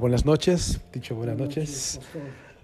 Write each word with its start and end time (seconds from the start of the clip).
Buenas 0.00 0.24
noches. 0.24 0.80
Dicho 0.92 1.14
buenas 1.14 1.36
noches. 1.36 2.00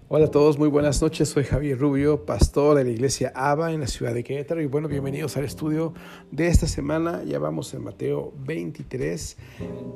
Hola 0.07 0.25
a 0.25 0.31
todos, 0.31 0.57
muy 0.57 0.67
buenas 0.67 1.01
noches. 1.01 1.29
Soy 1.29 1.43
Javier 1.43 1.77
Rubio, 1.77 2.25
pastor 2.25 2.77
de 2.77 2.83
la 2.83 2.89
iglesia 2.89 3.31
ABA 3.35 3.71
en 3.73 3.81
la 3.81 3.87
ciudad 3.87 4.13
de 4.13 4.23
Querétaro. 4.23 4.61
Y 4.61 4.65
bueno, 4.65 4.87
bienvenidos 4.87 5.37
al 5.37 5.45
estudio 5.45 5.93
de 6.31 6.47
esta 6.47 6.65
semana. 6.65 7.23
Ya 7.23 7.37
vamos 7.37 7.73
en 7.73 7.83
Mateo 7.83 8.33
23, 8.45 9.37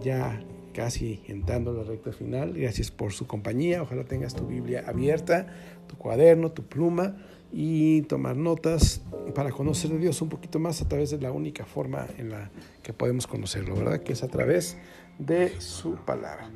ya 0.03 0.43
casi 0.73 1.21
entrando 1.27 1.71
a 1.71 1.73
la 1.73 1.83
recta 1.83 2.11
final. 2.11 2.53
Gracias 2.53 2.91
por 2.91 3.13
su 3.13 3.25
compañía. 3.25 3.81
Ojalá 3.81 4.03
tengas 4.03 4.35
tu 4.35 4.45
Biblia 4.45 4.83
abierta, 4.85 5.47
tu 5.87 5.97
cuaderno, 5.97 6.51
tu 6.51 6.63
pluma 6.63 7.15
y 7.51 8.03
tomar 8.03 8.37
notas 8.37 9.01
para 9.33 9.51
conocer 9.51 9.91
a 9.91 9.95
Dios 9.95 10.21
un 10.21 10.29
poquito 10.29 10.59
más 10.59 10.81
a 10.81 10.87
través 10.87 11.09
de 11.09 11.19
la 11.19 11.31
única 11.31 11.65
forma 11.65 12.05
en 12.17 12.29
la 12.29 12.51
que 12.83 12.93
podemos 12.93 13.25
conocerlo, 13.25 13.75
¿verdad? 13.75 14.01
Que 14.01 14.13
es 14.13 14.23
a 14.23 14.27
través 14.27 14.77
de 15.17 15.59
su 15.59 15.95
palabra. 15.95 16.51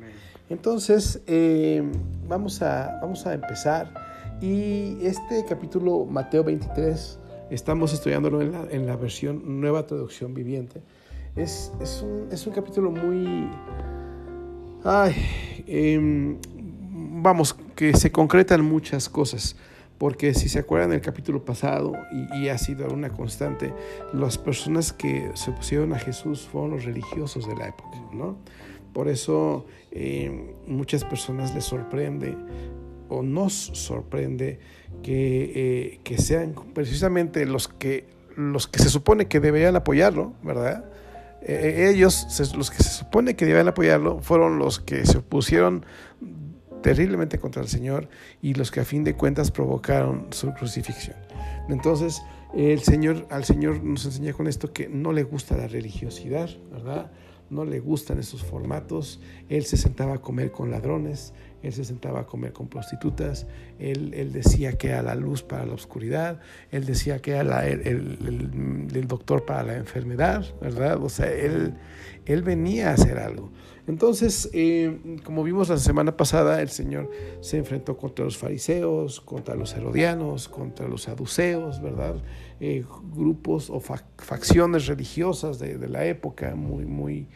Entonces, 0.50 1.20
eh, 1.26 1.82
vamos, 2.26 2.62
a, 2.62 2.98
vamos 3.02 3.26
a 3.26 3.34
empezar. 3.34 3.92
Y 4.40 4.96
este 5.02 5.44
capítulo, 5.46 6.06
Mateo 6.06 6.44
23, 6.44 7.18
estamos 7.50 7.92
estudiándolo 7.92 8.40
en 8.40 8.52
la, 8.52 8.66
en 8.70 8.86
la 8.86 8.96
versión 8.96 9.60
Nueva 9.60 9.86
Traducción 9.86 10.32
Viviente. 10.32 10.80
Es, 11.36 11.72
es, 11.80 12.02
un, 12.02 12.28
es 12.32 12.46
un, 12.46 12.52
capítulo 12.54 12.90
muy... 12.90 13.50
Ay, 14.84 15.14
eh, 15.66 16.38
vamos, 16.90 17.54
que 17.74 17.94
se 17.94 18.10
concretan 18.10 18.64
muchas 18.64 19.08
cosas 19.08 19.56
porque 19.98 20.32
si 20.32 20.48
se 20.48 20.60
acuerdan 20.60 20.90
del 20.90 21.00
capítulo 21.00 21.44
pasado, 21.44 21.92
y, 22.12 22.44
y, 22.44 22.48
ha 22.48 22.56
sido 22.56 22.86
una 22.88 23.10
constante, 23.10 23.74
las 24.12 24.38
personas 24.38 24.92
que 24.92 25.32
se 25.34 25.50
opusieron 25.50 25.92
a 25.92 25.98
Jesús 25.98 26.46
fueron 26.46 26.70
los 26.70 26.84
religiosos 26.84 27.48
de 27.48 27.56
la 27.56 27.66
época, 27.66 27.98
¿no? 28.12 28.36
Por 28.92 29.08
eso 29.08 29.66
eh, 29.90 30.54
muchas 30.66 31.04
personas 31.04 31.54
les 31.54 31.64
sorprende 31.64 32.36
o 33.08 33.22
nos 33.22 33.52
sorprende 33.52 34.58
que, 35.02 35.52
eh, 35.54 36.00
que, 36.04 36.18
sean 36.18 36.54
precisamente 36.74 37.46
los 37.46 37.68
que, 37.68 38.06
los 38.36 38.66
que 38.66 38.80
se 38.80 38.90
supone 38.90 39.26
que 39.26 39.40
deberían 39.40 39.76
apoyarlo, 39.76 40.32
¿verdad? 40.42 40.84
Eh, 41.42 41.90
ellos, 41.94 42.26
los 42.56 42.70
que 42.70 42.82
se 42.82 42.90
supone 42.90 43.36
que 43.36 43.44
deberían 43.46 43.68
apoyarlo, 43.68 44.20
fueron 44.20 44.58
los 44.58 44.80
que 44.80 45.06
se 45.06 45.18
opusieron 45.18 45.84
terriblemente 46.82 47.38
contra 47.38 47.62
el 47.62 47.68
Señor 47.68 48.08
y 48.42 48.54
los 48.54 48.70
que 48.70 48.80
a 48.80 48.84
fin 48.84 49.04
de 49.04 49.14
cuentas 49.14 49.50
provocaron 49.50 50.26
su 50.30 50.52
crucifixión. 50.52 51.16
Entonces, 51.68 52.22
el 52.54 52.80
Señor, 52.80 53.26
al 53.30 53.44
Señor 53.44 53.82
nos 53.82 54.04
enseña 54.04 54.32
con 54.32 54.46
esto 54.46 54.72
que 54.72 54.88
no 54.88 55.12
le 55.12 55.22
gusta 55.22 55.56
la 55.56 55.68
religiosidad, 55.68 56.48
¿verdad? 56.72 57.10
No 57.50 57.64
le 57.64 57.80
gustan 57.80 58.18
esos 58.18 58.42
formatos. 58.42 59.20
Él 59.48 59.64
se 59.64 59.76
sentaba 59.76 60.14
a 60.14 60.18
comer 60.18 60.50
con 60.50 60.70
ladrones, 60.70 61.32
él 61.62 61.72
se 61.72 61.84
sentaba 61.84 62.20
a 62.20 62.26
comer 62.26 62.52
con 62.52 62.68
prostitutas, 62.68 63.46
él, 63.78 64.12
él 64.14 64.32
decía 64.32 64.72
que 64.78 64.88
era 64.88 65.02
la 65.02 65.14
luz 65.14 65.42
para 65.42 65.66
la 65.66 65.74
oscuridad, 65.74 66.40
él 66.70 66.84
decía 66.86 67.18
que 67.18 67.32
era 67.32 67.66
el, 67.66 67.80
el, 67.86 68.88
el, 68.94 69.08
doctor 69.08 69.44
para 69.44 69.64
la 69.64 69.76
enfermedad, 69.76 70.44
¿verdad? 70.60 71.02
O 71.02 71.08
sea, 71.08 71.32
él, 71.32 71.74
él 72.26 72.42
venía 72.42 72.90
a 72.90 72.92
hacer 72.92 73.18
algo. 73.18 73.50
Entonces, 73.88 74.50
eh, 74.52 75.18
como 75.24 75.42
vimos 75.42 75.70
la 75.70 75.78
semana 75.78 76.14
pasada, 76.14 76.60
el 76.60 76.68
Señor 76.68 77.10
se 77.40 77.56
enfrentó 77.56 77.96
contra 77.96 78.24
los 78.24 78.36
fariseos, 78.36 79.20
contra 79.20 79.54
los 79.54 79.72
herodianos, 79.74 80.46
contra 80.48 80.86
los 80.86 81.02
saduceos, 81.02 81.80
¿verdad? 81.80 82.16
Eh, 82.60 82.84
grupos 83.14 83.70
o 83.70 83.80
facciones 83.80 84.86
religiosas 84.86 85.60
de, 85.60 85.78
la 85.88 86.06
época 86.06 86.56
muy, 86.56 86.84
muy, 86.86 87.28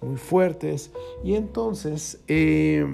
muy 0.00 0.16
fuertes. 0.16 0.92
Y 1.24 1.34
entonces, 1.34 2.20
eh, 2.28 2.86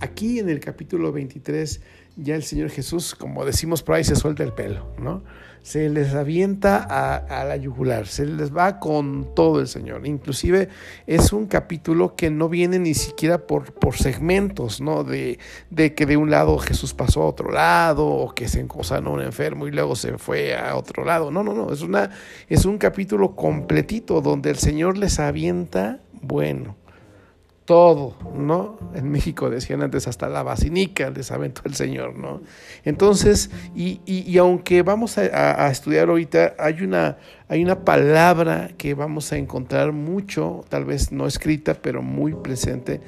aquí 0.00 0.40
en 0.40 0.48
el 0.48 0.58
capítulo 0.58 1.12
23, 1.12 1.80
ya 2.16 2.34
el 2.34 2.42
Señor 2.42 2.70
Jesús, 2.70 3.14
como 3.14 3.44
decimos 3.44 3.84
por 3.84 3.94
ahí, 3.94 4.04
se 4.04 4.16
suelta 4.16 4.42
el 4.42 4.52
pelo, 4.52 4.86
¿no? 4.98 5.22
Se 5.62 5.88
les 5.88 6.14
avienta 6.14 6.76
a, 6.76 7.44
la 7.44 7.56
yugular, 7.56 8.08
se 8.08 8.26
les 8.26 8.54
va 8.54 8.80
con 8.80 9.32
todo 9.34 9.60
el 9.60 9.68
Señor. 9.68 10.06
Inclusive 10.06 10.68
es 11.06 11.32
un 11.32 11.46
capítulo 11.46 12.16
que 12.16 12.30
no 12.30 12.48
viene 12.48 12.80
ni 12.80 12.94
siquiera 12.94 13.46
por, 13.46 13.72
por 13.72 13.96
segmentos, 13.96 14.80
¿no? 14.80 15.04
De, 15.04 15.38
de, 15.70 15.94
que 15.94 16.04
de 16.04 16.16
un 16.16 16.30
lado 16.30 16.58
Jesús 16.58 16.94
pasó 16.94 17.22
a 17.22 17.26
otro 17.26 17.52
lado, 17.52 18.06
o 18.06 18.34
que 18.34 18.48
se 18.48 18.60
encosanó 18.60 19.12
un 19.12 19.22
enfermo 19.22 19.68
y 19.68 19.70
luego 19.70 19.94
se 19.94 20.18
fue 20.18 20.56
a 20.56 20.74
otro 20.74 21.04
lado. 21.04 21.30
No, 21.30 21.44
no, 21.44 21.54
no, 21.54 21.72
es, 21.72 21.82
una, 21.82 22.10
es 22.48 22.64
un 22.64 22.76
capítulo 22.78 23.36
completito 23.36 24.20
donde 24.20 24.50
el 24.50 24.58
Señor 24.58 24.98
les 24.98 25.20
avienta, 25.20 26.00
bueno, 26.22 26.76
todo, 27.72 28.14
¿no? 28.36 28.76
En 28.94 29.10
México 29.10 29.48
decían 29.48 29.80
antes 29.80 30.06
hasta 30.06 30.28
la 30.28 30.42
basinica 30.42 31.08
les 31.08 31.30
aventó 31.30 31.62
el 31.64 31.74
Señor, 31.74 32.18
¿no? 32.18 32.42
Entonces, 32.84 33.48
y, 33.74 34.02
y, 34.04 34.36
aunque 34.36 34.82
vamos 34.82 35.16
a, 35.16 35.22
a, 35.64 35.70
estudiar 35.70 36.10
ahorita, 36.10 36.54
hay 36.58 36.82
una, 36.82 37.16
hay 37.48 37.64
una 37.64 37.82
palabra 37.82 38.72
que 38.76 38.92
vamos 38.92 39.32
a 39.32 39.38
encontrar 39.38 39.92
mucho, 39.92 40.66
tal 40.68 40.84
vez 40.84 41.12
no 41.12 41.26
escrita, 41.26 41.72
pero 41.72 42.02
muy 42.02 42.34
presente, 42.34 43.00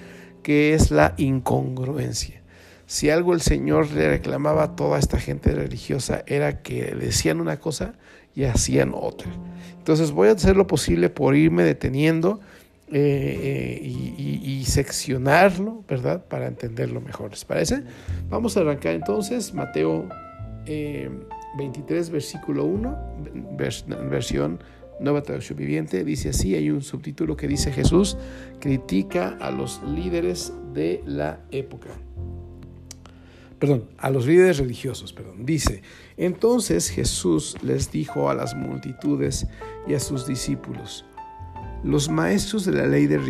que 0.43 0.73
es 0.73 0.91
la 0.91 1.13
incongruencia. 1.19 2.41
Si 2.87 3.11
algo 3.11 3.35
el 3.35 3.43
Señor 3.43 3.91
le 3.91 4.09
reclamaba 4.09 4.63
a 4.63 4.77
toda 4.77 4.99
esta 4.99 5.21
gente 5.21 5.53
religiosa 5.53 6.25
era 6.27 6.63
que 6.63 6.95
decían 6.95 7.39
una 7.39 7.61
cosa 7.61 7.97
y 8.35 8.45
hacían 8.45 8.93
otra. 8.95 9.31
Entonces 9.77 10.11
voy 10.11 10.29
a 10.29 10.33
hacer 10.33 10.57
lo 10.57 10.67
posible 10.67 11.11
por 11.11 11.37
irme 11.37 11.65
deteniendo 11.65 12.41
eh, 12.93 13.81
eh, 13.81 13.81
y, 13.83 14.65
seccionarlo, 14.65 15.84
¿verdad? 15.89 16.25
Para 16.27 16.47
entenderlo 16.47 17.00
mejor. 17.00 17.31
¿Les 17.31 17.45
parece? 17.45 17.83
Vamos 18.28 18.56
a 18.56 18.61
arrancar 18.61 18.95
entonces 18.95 19.55
Mateo 19.55 20.09
eh, 20.67 21.11
23, 21.59 22.11
versículo 22.11 22.65
1, 22.65 23.56
vers 23.56 23.84
versión 24.11 24.59
Nueva 25.00 25.22
Traducción 25.22 25.59
Viviente. 25.59 26.05
Dice 26.05 26.31
así, 26.31 26.55
hay 26.55 26.71
un 26.71 26.83
subtítulo 26.83 27.37
que 27.37 27.47
dice 27.47 27.72
Jesús 27.72 28.17
critica 28.61 29.37
a 29.41 29.51
los 29.51 29.83
líderes 29.83 30.53
de 30.72 31.03
la 31.06 31.41
época. 31.51 31.91
Perdón, 33.59 33.89
a 33.99 34.11
los 34.11 34.27
líderes 34.27 34.59
religiosos, 34.59 35.12
perdón. 35.12 35.47
Dice, 35.47 35.83
entonces 36.16 36.91
Jesús 36.91 37.56
les 37.62 37.91
dijo 37.91 38.28
a 38.28 38.34
las 38.34 38.55
multitudes 38.55 39.47
y 39.87 39.95
a 39.95 40.01
sus 40.01 40.27
discípulos, 40.27 41.06
los 41.84 42.09
maestros 42.09 42.65
de 42.65 42.72
la 42.72 42.87
ley, 42.87 43.06
de, 43.06 43.21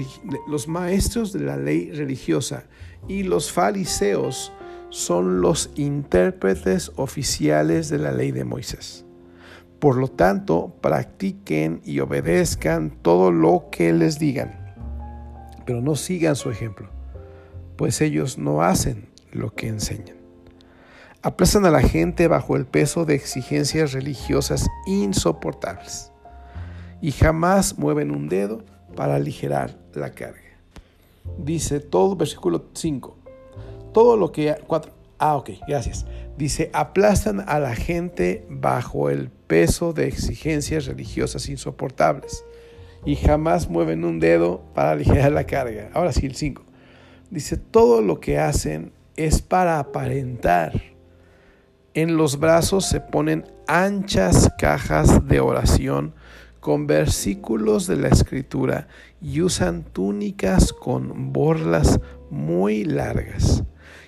los 0.49 0.69
maestros 0.69 1.33
de 1.33 1.41
la 1.41 1.57
ley 1.57 1.91
religiosa 1.91 2.65
y 3.09 3.25
los 3.25 3.51
fariseos 3.51 4.53
son 4.91 5.41
los 5.41 5.71
intérpretes 5.75 6.93
oficiales 6.95 7.89
de 7.89 7.99
la 7.99 8.13
ley 8.13 8.31
de 8.31 8.45
Moisés. 8.45 9.05
Por 9.81 9.97
lo 9.97 10.07
tanto, 10.07 10.77
practiquen 10.81 11.83
y 11.85 11.99
obedezcan 11.99 12.91
todo 13.03 13.33
lo 13.33 13.69
que 13.73 13.93
les 13.93 14.21
digan, 14.21 14.75
pero 15.67 15.81
no 15.81 15.97
sigan 15.97 16.37
su 16.37 16.49
ejemplo, 16.51 16.89
pues 17.77 18.01
ellos 18.01 18.39
no 18.39 18.63
hacen 18.63 19.09
lo 19.33 19.53
que 19.53 19.67
enseñan. 19.67 20.17
Aplazan 21.23 21.67
a 21.67 21.71
la 21.71 21.83
gente 21.83 22.29
bajo 22.29 22.55
el 22.55 22.67
peso 22.67 23.05
de 23.05 23.17
exigencias 23.17 23.93
religiosas 23.93 24.69
insoportables 24.87 26.14
y 27.01 27.13
jamás 27.13 27.79
mueven 27.79 28.11
un 28.11 28.29
dedo 28.29 28.65
para 28.97 29.17
aligerar 29.17 29.77
la 29.95 30.11
carga. 30.11 30.41
Dice 31.39 31.81
todo, 31.81 32.17
versículo 32.17 32.67
5, 32.73 33.17
todo 33.93 34.17
lo 34.17 34.33
que... 34.33 34.57
Ah, 35.19 35.37
ok, 35.37 35.51
gracias. 35.67 36.07
Dice, 36.37 36.71
aplastan 36.73 37.45
a 37.47 37.61
la 37.61 37.75
gente 37.77 38.45
bajo 38.51 39.09
el 39.09 39.31
peso 39.31 39.93
de 39.93 40.09
exigencias 40.09 40.87
religiosas 40.87 41.49
insoportables 41.49 42.45
y 43.05 43.17
jamás 43.17 43.69
mueven 43.69 44.05
un 44.05 44.19
dedo 44.19 44.63
para 44.75 44.91
aligerar 44.91 45.33
la 45.33 45.45
carga. 45.45 45.91
Ahora 45.95 46.13
sí, 46.13 46.27
el 46.27 46.35
5. 46.35 46.63
Dice, 47.31 47.57
todo 47.57 48.03
lo 48.03 48.21
que 48.21 48.39
hacen 48.39 48.93
es 49.17 49.43
para 49.43 49.79
aparentar. 49.79 50.73
En 51.95 52.17
los 52.17 52.41
brazos 52.41 52.87
se 52.87 53.01
ponen 53.01 53.45
anchas 53.69 54.51
cajas 54.59 55.29
de 55.29 55.41
oración 55.41 56.15
con 56.65 56.87
versículos 56.87 57.87
de 57.87 57.97
la 57.97 58.09
escritura 58.09 58.89
y 59.21 59.43
usan 59.43 59.85
túnicas 59.85 60.73
con 60.73 61.31
borlas 61.31 62.01
muy 62.31 62.85
largas. 62.85 63.65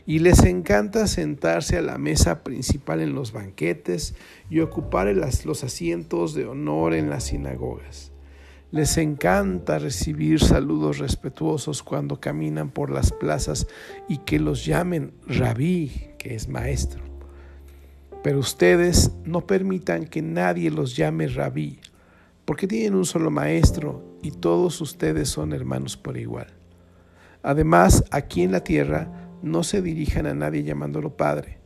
Y 0.07 0.21
les 0.21 0.43
encanta 0.43 1.07
sentarse 1.07 1.77
a 1.77 1.83
la 1.83 1.99
mesa 1.99 2.43
principal 2.45 3.03
en 3.03 3.15
los 3.15 3.33
banquetes 3.33 4.15
y 4.49 4.61
ocupar 4.61 5.07
los 5.09 5.65
asientos 5.65 6.33
de 6.33 6.47
honor 6.47 6.95
en 6.95 7.11
las 7.11 7.25
sinagogas. 7.25 8.11
Les 8.71 8.97
encanta 8.97 9.79
recibir 9.79 10.41
saludos 10.41 10.97
respetuosos 10.97 11.83
cuando 11.83 12.21
caminan 12.21 12.71
por 12.71 12.89
las 12.89 13.13
plazas 13.13 13.67
y 14.09 14.17
que 14.21 14.39
los 14.39 14.65
llamen 14.65 15.13
rabí, 15.27 15.93
que 16.17 16.35
es 16.35 16.49
maestro. 16.49 17.03
Pero 18.25 18.39
ustedes 18.39 19.13
no 19.27 19.47
permitan 19.47 20.07
que 20.07 20.23
nadie 20.23 20.71
los 20.71 20.97
llame 20.97 21.29
rabí, 21.29 21.81
porque 22.47 22.67
tienen 22.67 22.95
un 22.95 23.05
solo 23.05 23.31
maestro 23.31 24.19
y 24.23 24.31
todos 24.31 24.81
ustedes 24.81 25.29
son 25.29 25.53
hermanos 25.53 25.97
por 25.97 26.17
igual. 26.17 26.47
Además, 27.43 28.05
aquí 28.11 28.43
en 28.43 28.53
la 28.53 28.65
tierra 28.65 29.31
no 29.43 29.63
se 29.63 29.83
dirijan 29.83 30.27
a 30.27 30.35
nadie 30.35 30.63
llamándolo 30.63 31.17
Padre, 31.17 31.59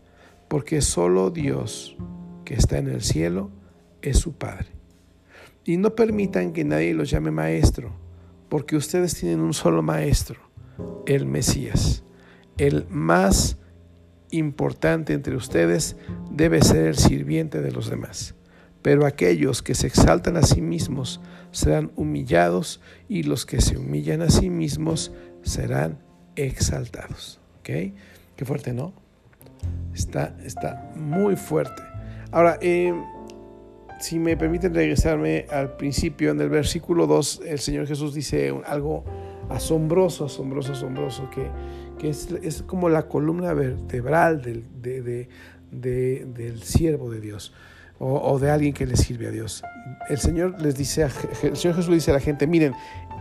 porque 0.49 0.81
solo 0.81 1.31
Dios, 1.31 1.97
que 2.45 2.55
está 2.55 2.79
en 2.79 2.89
el 2.89 3.03
cielo, 3.03 3.51
es 4.03 4.19
su 4.19 4.33
Padre. 4.37 4.69
Y 5.65 5.77
no 5.77 5.95
permitan 5.95 6.53
que 6.53 6.65
nadie 6.65 6.95
los 6.95 7.11
llame 7.11 7.31
Maestro, 7.31 7.93
porque 8.49 8.77
ustedes 8.77 9.15
tienen 9.15 9.41
un 9.41 9.55
solo 9.55 9.83
Maestro, 9.83 10.41
el 11.07 11.27
Mesías. 11.27 12.05
El 12.57 12.87
más 12.89 13.59
importante 14.31 15.13
entre 15.13 15.37
ustedes 15.37 15.97
debe 16.31 16.63
ser 16.63 16.87
el 16.87 16.97
sirviente 16.97 17.61
de 17.61 17.71
los 17.73 17.91
demás. 17.91 18.35
Pero 18.83 19.07
aquellos 19.07 19.63
que 19.63 19.75
se 19.75 19.87
exaltan 19.87 20.37
a 20.37 20.43
sí 20.43 20.61
mismos 20.61 21.21
serán 21.53 21.91
humillados 21.97 22.81
y 23.09 23.25
los 23.25 23.45
que 23.45 23.61
se 23.61 23.77
humillan 23.77 24.23
a 24.23 24.31
sí 24.31 24.51
mismos 24.51 25.13
serán 25.43 25.99
exaltados. 26.37 27.41
¿Ok? 27.61 27.71
Qué 28.37 28.45
fuerte, 28.45 28.73
¿no? 28.73 28.93
Está, 29.95 30.37
está 30.45 30.93
muy 30.97 31.37
fuerte. 31.37 31.83
Ahora, 32.31 32.59
eh, 32.63 32.95
si 34.01 34.19
me 34.19 34.37
permiten 34.37 34.75
regresarme 34.75 35.47
al 35.51 35.77
principio, 35.77 36.31
en 36.31 36.41
el 36.41 36.49
versículo 36.49 37.07
2, 37.07 37.43
el 37.47 37.59
Señor 37.59 37.87
Jesús 37.87 38.15
dice 38.15 38.55
algo 38.67 39.05
asombroso, 39.51 40.25
asombroso, 40.25 40.73
asombroso, 40.73 41.29
que, 41.29 41.51
que 41.99 42.09
es, 42.09 42.63
como 42.63 42.89
la 42.89 43.09
columna 43.09 43.53
vertebral 43.53 44.41
del, 44.41 44.65
del 45.71 46.63
siervo 46.63 47.11
de 47.11 47.21
Dios 47.21 47.53
o, 48.03 48.39
de 48.39 48.51
alguien 48.51 48.73
que 48.73 48.87
le 48.87 48.97
sirve 48.97 49.29
a 49.29 49.31
Dios. 49.31 49.63
El 50.09 50.19
Señor 50.19 50.61
les 50.61 50.75
dice, 50.75 51.07
el 51.43 51.57
Señor 51.57 51.77
Jesús 51.77 51.93
dice 51.93 52.11
a 52.11 52.15
la 52.15 52.21
gente, 52.21 52.47
miren, 52.47 52.75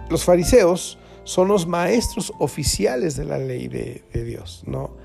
los 0.10 0.24
fariseos 0.24 0.98
son 1.26 1.50
los 1.50 1.68
maestros 1.68 2.32
oficiales 2.40 3.18
de 3.18 3.26
la 3.26 3.38
ley 3.38 3.68
de, 3.68 4.04
de 4.14 4.24
Dios, 4.24 4.64
¿no? 4.66 4.96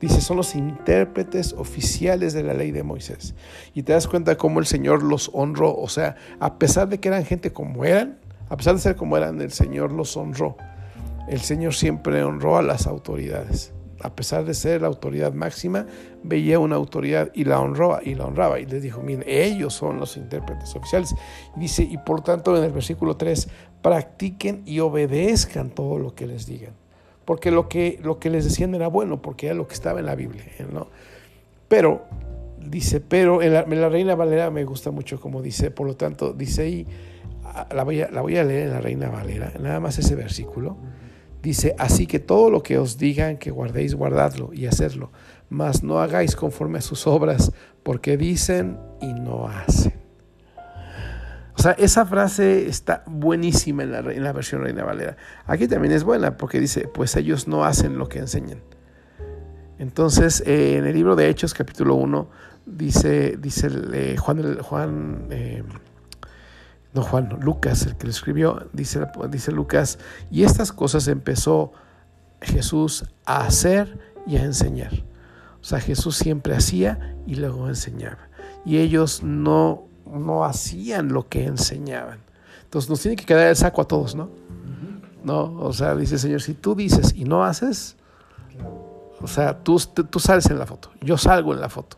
Dice, 0.00 0.20
son 0.20 0.36
los 0.36 0.54
intérpretes 0.54 1.52
oficiales 1.54 2.32
de 2.32 2.44
la 2.44 2.54
ley 2.54 2.70
de 2.70 2.82
Moisés. 2.84 3.34
Y 3.74 3.82
te 3.82 3.92
das 3.92 4.06
cuenta 4.06 4.36
cómo 4.36 4.60
el 4.60 4.66
Señor 4.66 5.02
los 5.02 5.30
honró. 5.32 5.74
O 5.74 5.88
sea, 5.88 6.16
a 6.40 6.58
pesar 6.58 6.88
de 6.88 7.00
que 7.00 7.08
eran 7.08 7.24
gente 7.24 7.52
como 7.52 7.84
eran, 7.84 8.18
a 8.48 8.56
pesar 8.56 8.74
de 8.74 8.80
ser 8.80 8.96
como 8.96 9.16
eran, 9.16 9.40
el 9.40 9.50
Señor 9.50 9.92
los 9.92 10.16
honró. 10.16 10.56
El 11.28 11.40
Señor 11.40 11.74
siempre 11.74 12.22
honró 12.22 12.58
a 12.58 12.62
las 12.62 12.86
autoridades 12.86 13.72
a 14.04 14.14
pesar 14.14 14.44
de 14.44 14.52
ser 14.52 14.82
la 14.82 14.86
autoridad 14.88 15.32
máxima, 15.32 15.86
veía 16.22 16.58
una 16.58 16.76
autoridad 16.76 17.30
y 17.32 17.44
la 17.44 17.58
honraba 17.58 18.00
y 18.04 18.14
la 18.14 18.26
honraba. 18.26 18.60
Y 18.60 18.66
les 18.66 18.82
dijo, 18.82 19.00
miren, 19.00 19.24
ellos 19.26 19.72
son 19.72 19.98
los 19.98 20.18
intérpretes 20.18 20.76
oficiales. 20.76 21.14
Y 21.56 21.60
dice, 21.60 21.84
y 21.84 21.96
por 21.96 22.20
tanto 22.20 22.54
en 22.54 22.64
el 22.64 22.70
versículo 22.70 23.16
3, 23.16 23.48
practiquen 23.80 24.62
y 24.66 24.80
obedezcan 24.80 25.70
todo 25.70 25.98
lo 25.98 26.14
que 26.14 26.26
les 26.26 26.44
digan. 26.44 26.74
Porque 27.24 27.50
lo 27.50 27.66
que, 27.66 27.98
lo 28.02 28.18
que 28.18 28.28
les 28.28 28.44
decían 28.44 28.74
era 28.74 28.88
bueno, 28.88 29.22
porque 29.22 29.46
era 29.46 29.54
lo 29.54 29.66
que 29.66 29.72
estaba 29.72 30.00
en 30.00 30.06
la 30.06 30.14
Biblia. 30.14 30.44
¿no? 30.70 30.88
Pero, 31.66 32.04
dice, 32.60 33.00
pero 33.00 33.40
en 33.40 33.54
la, 33.54 33.88
Reina 33.88 34.14
Valera 34.14 34.50
me 34.50 34.64
gusta 34.64 34.90
mucho 34.90 35.18
como 35.18 35.40
dice, 35.40 35.70
por 35.70 35.86
lo 35.86 35.96
tanto, 35.96 36.34
dice 36.34 36.60
ahí, 36.60 36.86
la 37.74 37.84
voy, 37.84 38.02
a, 38.02 38.10
la 38.10 38.20
voy 38.20 38.36
a 38.36 38.44
leer 38.44 38.64
en 38.64 38.70
la 38.72 38.82
Reina 38.82 39.08
Valera, 39.08 39.54
nada 39.58 39.80
más 39.80 39.98
ese 39.98 40.14
versículo. 40.14 40.76
Dice, 41.44 41.76
así 41.78 42.06
que 42.06 42.20
todo 42.20 42.48
lo 42.48 42.62
que 42.62 42.78
os 42.78 42.96
digan 42.96 43.36
que 43.36 43.50
guardéis, 43.50 43.94
guardadlo 43.94 44.54
y 44.54 44.64
hacerlo, 44.64 45.12
mas 45.50 45.82
no 45.82 45.98
hagáis 45.98 46.36
conforme 46.36 46.78
a 46.78 46.80
sus 46.80 47.06
obras, 47.06 47.52
porque 47.82 48.16
dicen 48.16 48.78
y 49.02 49.12
no 49.12 49.46
hacen. 49.46 49.92
O 51.54 51.60
sea, 51.60 51.72
esa 51.72 52.06
frase 52.06 52.66
está 52.66 53.04
buenísima 53.06 53.82
en 53.82 53.92
la, 53.92 53.98
en 53.98 54.24
la 54.24 54.32
versión 54.32 54.62
Reina 54.62 54.84
Valera. 54.84 55.18
Aquí 55.44 55.68
también 55.68 55.92
es 55.92 56.02
buena 56.02 56.38
porque 56.38 56.58
dice, 56.58 56.88
pues 56.88 57.14
ellos 57.14 57.46
no 57.46 57.66
hacen 57.66 57.98
lo 57.98 58.08
que 58.08 58.20
enseñan. 58.20 58.62
Entonces, 59.78 60.42
eh, 60.46 60.78
en 60.78 60.86
el 60.86 60.94
libro 60.94 61.14
de 61.14 61.28
Hechos, 61.28 61.52
capítulo 61.52 61.94
1, 61.96 62.26
dice, 62.64 63.36
dice 63.36 63.68
eh, 63.92 64.16
Juan, 64.16 64.58
Juan 64.62 65.26
eh, 65.28 65.62
no 66.94 67.02
Juan, 67.02 67.28
Lucas, 67.40 67.86
el 67.86 67.96
que 67.96 68.04
lo 68.04 68.10
escribió, 68.10 68.68
dice, 68.72 69.06
dice 69.28 69.50
Lucas, 69.50 69.98
y 70.30 70.44
estas 70.44 70.72
cosas 70.72 71.08
empezó 71.08 71.72
Jesús 72.40 73.04
a 73.26 73.44
hacer 73.44 73.98
y 74.26 74.36
a 74.36 74.44
enseñar. 74.44 74.92
O 75.60 75.64
sea, 75.64 75.80
Jesús 75.80 76.16
siempre 76.16 76.54
hacía 76.54 77.16
y 77.26 77.34
luego 77.34 77.68
enseñaba. 77.68 78.28
Y 78.64 78.78
ellos 78.78 79.22
no, 79.24 79.88
no 80.06 80.44
hacían 80.44 81.08
lo 81.12 81.28
que 81.28 81.46
enseñaban. 81.46 82.20
Entonces 82.62 82.88
nos 82.88 83.00
tiene 83.00 83.16
que 83.16 83.24
quedar 83.24 83.48
el 83.48 83.56
saco 83.56 83.82
a 83.82 83.88
todos, 83.88 84.14
¿no? 84.14 84.30
¿No? 85.24 85.54
O 85.60 85.72
sea, 85.72 85.96
dice 85.96 86.14
el 86.14 86.20
Señor, 86.20 86.42
si 86.42 86.54
tú 86.54 86.74
dices 86.74 87.12
y 87.16 87.24
no 87.24 87.44
haces, 87.44 87.96
o 89.20 89.26
sea, 89.26 89.58
tú, 89.64 89.78
tú 89.78 90.20
sales 90.20 90.46
en 90.46 90.58
la 90.58 90.66
foto, 90.66 90.90
yo 91.00 91.18
salgo 91.18 91.54
en 91.54 91.60
la 91.60 91.68
foto. 91.68 91.96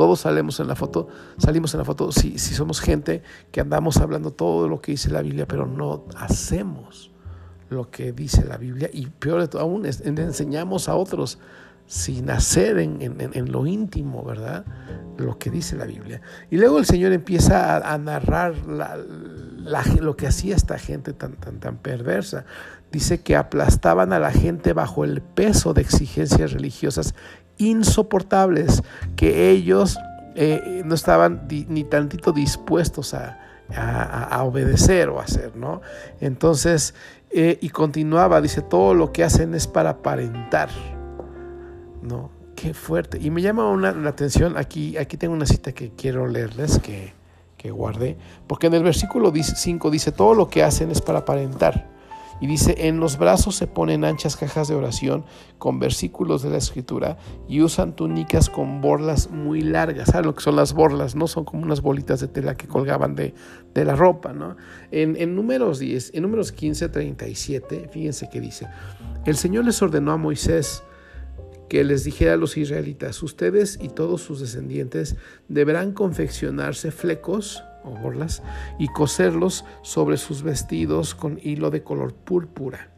Todos 0.00 0.20
salimos 0.20 0.58
en 0.60 0.66
la 0.66 0.76
foto, 0.76 1.08
salimos 1.36 1.74
en 1.74 1.78
la 1.80 1.84
foto 1.84 2.10
si, 2.10 2.38
si 2.38 2.54
somos 2.54 2.80
gente 2.80 3.22
que 3.52 3.60
andamos 3.60 3.98
hablando 3.98 4.30
todo 4.30 4.66
lo 4.66 4.80
que 4.80 4.92
dice 4.92 5.10
la 5.10 5.20
Biblia, 5.20 5.46
pero 5.46 5.66
no 5.66 6.06
hacemos 6.16 7.10
lo 7.68 7.90
que 7.90 8.10
dice 8.10 8.46
la 8.46 8.56
Biblia 8.56 8.88
y 8.90 9.08
peor 9.08 9.42
de 9.42 9.48
todo 9.48 9.60
aún 9.60 9.84
enseñamos 9.84 10.88
a 10.88 10.94
otros 10.94 11.38
sin 11.84 12.30
hacer 12.30 12.78
en, 12.78 13.52
lo 13.52 13.66
íntimo, 13.66 14.24
¿verdad? 14.24 14.64
Lo 15.18 15.38
que 15.38 15.50
dice 15.50 15.76
la 15.76 15.84
Biblia. 15.84 16.22
Y 16.50 16.56
luego 16.56 16.78
el 16.78 16.86
Señor 16.86 17.12
empieza 17.12 17.76
a, 17.76 17.98
narrar 17.98 18.54
lo 20.00 20.16
que 20.16 20.26
hacía 20.26 20.56
esta 20.56 20.78
gente 20.78 21.12
tan, 21.12 21.34
tan, 21.34 21.60
tan 21.60 21.76
perversa. 21.76 22.46
Dice 22.90 23.20
que 23.20 23.36
aplastaban 23.36 24.14
a 24.14 24.18
la 24.18 24.30
gente 24.30 24.72
bajo 24.72 25.04
el 25.04 25.20
peso 25.20 25.74
de 25.74 25.82
exigencias 25.82 26.52
religiosas 26.52 27.14
insoportables 27.60 28.82
que 29.16 29.50
ellos 29.50 29.98
eh, 30.34 30.82
no 30.84 30.94
estaban 30.94 31.46
ni 31.68 31.84
tantito 31.84 32.32
dispuestos 32.32 33.14
a, 33.14 33.38
obedecer 34.42 35.10
o 35.10 35.20
hacer, 35.20 35.54
¿no? 35.54 35.80
Entonces, 36.20 36.94
eh, 37.30 37.58
y 37.60 37.68
continuaba, 37.68 38.40
dice, 38.40 38.62
todo 38.62 38.94
lo 38.94 39.12
que 39.12 39.22
hacen 39.22 39.54
es 39.54 39.68
para 39.68 39.90
aparentar, 39.90 40.70
¿no? 42.02 42.30
Qué 42.56 42.74
fuerte. 42.74 43.18
Y 43.20 43.30
me 43.30 43.42
llama 43.42 43.70
una, 43.70 43.92
la 43.92 44.10
atención, 44.10 44.56
aquí, 44.56 44.96
aquí 44.96 45.16
tengo 45.16 45.34
una 45.34 45.46
cita 45.46 45.70
que 45.70 45.90
quiero 45.90 46.26
leerles, 46.26 46.80
que, 46.80 47.12
que 47.56 47.70
guardé, 47.70 48.16
porque 48.48 48.66
en 48.66 48.74
el 48.74 48.82
versículo 48.82 49.32
5 49.32 49.90
dice, 49.90 50.10
todo 50.10 50.34
lo 50.34 50.48
que 50.48 50.64
hacen 50.64 50.90
es 50.90 51.00
para 51.00 51.20
aparentar. 51.20 51.99
Y 52.40 52.46
dice, 52.46 52.74
en 52.88 53.00
los 53.00 53.18
brazos 53.18 53.56
se 53.56 53.66
ponen 53.66 54.04
anchas 54.04 54.36
cajas 54.36 54.68
de 54.68 54.74
oración 54.74 55.24
con 55.58 55.78
versículos 55.78 56.42
de 56.42 56.50
la 56.50 56.56
escritura 56.56 57.18
y 57.48 57.60
usan 57.60 57.94
túnicas 57.94 58.48
con 58.48 58.80
borlas 58.80 59.30
muy 59.30 59.60
largas. 59.60 60.08
¿Saben 60.08 60.26
lo 60.26 60.34
que 60.34 60.42
son 60.42 60.56
las 60.56 60.72
borlas? 60.72 61.14
No 61.14 61.26
son 61.26 61.44
como 61.44 61.62
unas 61.62 61.82
bolitas 61.82 62.20
de 62.20 62.28
tela 62.28 62.56
que 62.56 62.66
colgaban 62.66 63.14
de, 63.14 63.34
la 63.74 63.94
ropa. 63.94 64.32
¿no? 64.32 64.56
En, 64.90 65.16
en, 65.16 65.34
números 65.34 65.78
10, 65.78 66.12
en 66.14 66.22
números 66.22 66.52
15, 66.52 66.88
37, 66.88 67.90
fíjense 67.92 68.28
que 68.30 68.40
dice, 68.40 68.66
el 69.26 69.36
Señor 69.36 69.64
les 69.64 69.82
ordenó 69.82 70.12
a 70.12 70.16
Moisés 70.16 70.82
que 71.70 71.84
les 71.84 72.02
dijera 72.02 72.32
a 72.32 72.36
los 72.36 72.56
israelitas, 72.56 73.22
ustedes 73.22 73.78
y 73.80 73.88
todos 73.90 74.22
sus 74.22 74.40
descendientes 74.40 75.14
deberán 75.48 75.92
confeccionarse 75.92 76.90
flecos 76.90 77.62
y 78.78 78.88
coserlos 78.88 79.64
sobre 79.82 80.16
sus 80.16 80.42
vestidos 80.42 81.14
con 81.14 81.38
hilo 81.42 81.70
de 81.70 81.82
color 81.82 82.14
púrpura. 82.14 82.90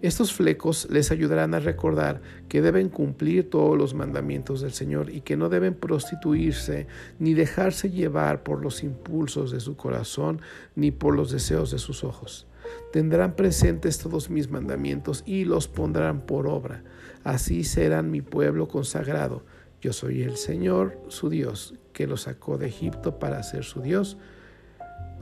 Estos 0.00 0.32
flecos 0.32 0.86
les 0.90 1.10
ayudarán 1.10 1.54
a 1.54 1.58
recordar 1.58 2.20
que 2.48 2.62
deben 2.62 2.88
cumplir 2.88 3.50
todos 3.50 3.76
los 3.76 3.94
mandamientos 3.94 4.60
del 4.60 4.72
Señor 4.72 5.10
y 5.10 5.22
que 5.22 5.36
no 5.36 5.48
deben 5.48 5.74
prostituirse 5.74 6.86
ni 7.18 7.34
dejarse 7.34 7.90
llevar 7.90 8.44
por 8.44 8.62
los 8.62 8.84
impulsos 8.84 9.50
de 9.50 9.58
su 9.58 9.76
corazón 9.76 10.40
ni 10.76 10.92
por 10.92 11.16
los 11.16 11.32
deseos 11.32 11.72
de 11.72 11.78
sus 11.78 12.04
ojos. 12.04 12.46
Tendrán 12.92 13.34
presentes 13.34 13.98
todos 13.98 14.30
mis 14.30 14.48
mandamientos 14.48 15.24
y 15.26 15.44
los 15.44 15.66
pondrán 15.66 16.20
por 16.20 16.46
obra. 16.46 16.84
Así 17.24 17.64
serán 17.64 18.12
mi 18.12 18.22
pueblo 18.22 18.68
consagrado 18.68 19.42
yo 19.80 19.92
soy 19.92 20.22
el 20.22 20.36
Señor, 20.36 20.98
su 21.08 21.30
Dios, 21.30 21.74
que 21.92 22.06
lo 22.06 22.16
sacó 22.16 22.58
de 22.58 22.66
Egipto 22.66 23.18
para 23.18 23.42
ser 23.42 23.64
su 23.64 23.80
Dios. 23.80 24.16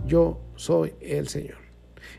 Yo 0.07 0.41
soy 0.57 0.95
el 1.01 1.29
Señor. 1.29 1.67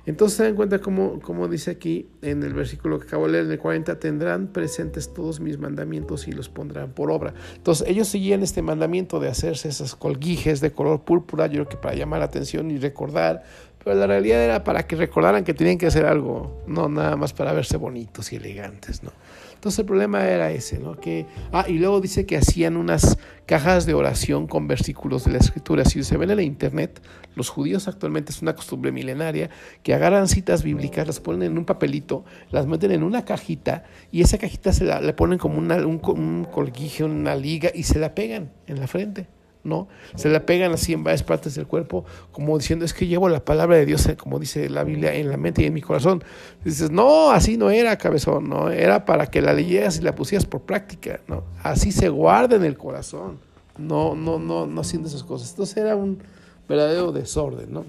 Entonces 0.06 0.38
se 0.38 0.44
dan 0.44 0.56
cuenta 0.56 0.80
como, 0.80 1.20
como 1.20 1.48
dice 1.48 1.72
aquí 1.72 2.08
en 2.22 2.44
el 2.44 2.54
versículo 2.54 3.00
que 3.00 3.08
acabo 3.08 3.26
de 3.26 3.34
leer, 3.34 3.46
en 3.46 3.52
el 3.52 3.60
40, 3.60 4.00
tendrán 4.00 4.48
presentes 4.48 5.14
todos 5.14 5.40
mis 5.40 5.58
mandamientos 5.58 6.28
y 6.28 6.32
los 6.32 6.50
pondrán 6.50 6.92
por 6.92 7.12
obra. 7.12 7.34
Entonces 7.56 7.88
ellos 7.88 8.08
seguían 8.08 8.44
este 8.44 8.62
mandamiento 8.62 9.20
de 9.20 9.30
hacerse 9.30 9.70
esas 9.70 9.96
colguijes 9.96 10.62
de 10.62 10.72
color 10.72 11.04
púrpura, 11.04 11.48
yo 11.48 11.54
creo 11.54 11.70
que 11.70 11.78
para 11.78 11.96
llamar 11.96 12.20
la 12.20 12.26
atención 12.26 12.72
y 12.72 12.78
recordar, 12.78 13.44
pero 13.84 13.96
la 13.96 14.08
realidad 14.08 14.42
era 14.42 14.64
para 14.64 14.84
que 14.84 14.96
recordaran 14.96 15.44
que 15.44 15.54
tenían 15.54 15.78
que 15.78 15.88
hacer 15.88 16.06
algo, 16.06 16.64
no 16.68 16.90
nada 16.90 17.16
más 17.16 17.34
para 17.34 17.54
verse 17.54 17.78
bonitos 17.78 18.32
y 18.34 18.38
elegantes, 18.38 19.04
¿no? 19.04 19.12
Entonces 19.58 19.80
el 19.80 19.86
problema 19.86 20.24
era 20.24 20.52
ese, 20.52 20.78
¿no? 20.78 21.00
Que, 21.00 21.26
ah, 21.52 21.66
y 21.68 21.80
luego 21.80 22.00
dice 22.00 22.28
que 22.28 22.38
hacían 22.38 22.78
unas 22.78 23.18
cajas 23.48 23.88
de 23.88 23.96
oración 23.96 24.46
con 24.46 24.68
versículos 24.68 25.26
de 25.26 25.32
la 25.32 25.40
escritura. 25.40 25.84
Si 25.84 26.04
se 26.04 26.16
ven 26.16 26.30
en 26.30 26.36
la 26.36 26.44
internet, 26.44 27.02
los 27.34 27.50
judíos 27.50 27.88
actualmente 27.88 28.32
es 28.32 28.44
una 28.44 28.54
costumbre 28.54 28.92
milenaria 28.92 29.50
que 29.82 29.96
agarran 29.96 30.28
citas 30.28 30.62
bíblicas, 30.62 31.08
las 31.08 31.20
ponen 31.20 31.52
en 31.52 31.58
un 31.58 31.66
papelito, 31.66 32.24
las 32.52 32.68
meten 32.68 32.92
en 32.92 33.02
una 33.02 33.26
cajita 33.26 33.84
y 34.12 34.22
esa 34.22 34.38
cajita 34.38 34.72
se 34.74 34.86
la, 34.86 35.02
le 35.02 35.14
ponen 35.14 35.40
como 35.40 35.58
una, 35.58 35.78
un, 35.78 36.00
un 36.04 36.46
colguije, 36.46 37.04
una 37.04 37.36
liga 37.36 37.72
y 37.74 37.82
se 37.82 37.98
la 37.98 38.14
pegan 38.14 38.52
en 38.68 38.80
la 38.80 38.86
frente. 38.86 39.28
¿No? 39.68 39.88
Se 40.16 40.30
la 40.30 40.46
pegan 40.46 40.72
así 40.72 40.94
en 40.94 41.04
varias 41.04 41.24
partes 41.24 41.56
del 41.56 41.68
cuerpo, 41.68 42.06
como 42.32 42.58
diciendo, 42.58 42.86
es 42.86 42.94
que 42.94 43.06
llevo 43.06 43.30
la 43.30 43.44
palabra 43.44 43.78
de 43.78 43.86
Dios, 43.86 44.08
como 44.18 44.40
dice 44.40 44.70
la 44.70 44.84
Biblia, 44.84 45.14
en 45.14 45.30
la 45.30 45.38
mente 45.38 45.62
y 45.62 45.66
en 45.66 45.74
mi 45.74 45.82
corazón. 45.82 46.24
dices, 46.64 46.90
no, 46.90 47.32
así 47.32 47.58
no 47.58 47.70
era, 47.70 47.98
cabezón, 47.98 48.50
¿no? 48.50 48.72
Era 48.72 49.06
para 49.06 49.28
que 49.28 49.42
la 49.42 49.54
leyeras 49.54 50.00
y 50.00 50.02
la 50.02 50.16
pusieras 50.16 50.46
por 50.46 50.62
práctica, 50.62 51.20
¿no? 51.28 51.44
Así 51.62 51.92
se 51.92 52.10
guarda 52.10 52.56
en 52.56 52.64
el 52.64 52.78
corazón, 52.78 53.40
no, 53.78 54.16
no, 54.16 54.40
no, 54.40 54.66
no 54.66 54.82
haciendo 54.82 55.08
esas 55.08 55.24
cosas. 55.24 55.52
Entonces 55.52 55.78
era 55.78 55.96
un 55.96 56.20
verdadero 56.68 57.12
desorden, 57.12 57.72
¿no? 57.72 57.86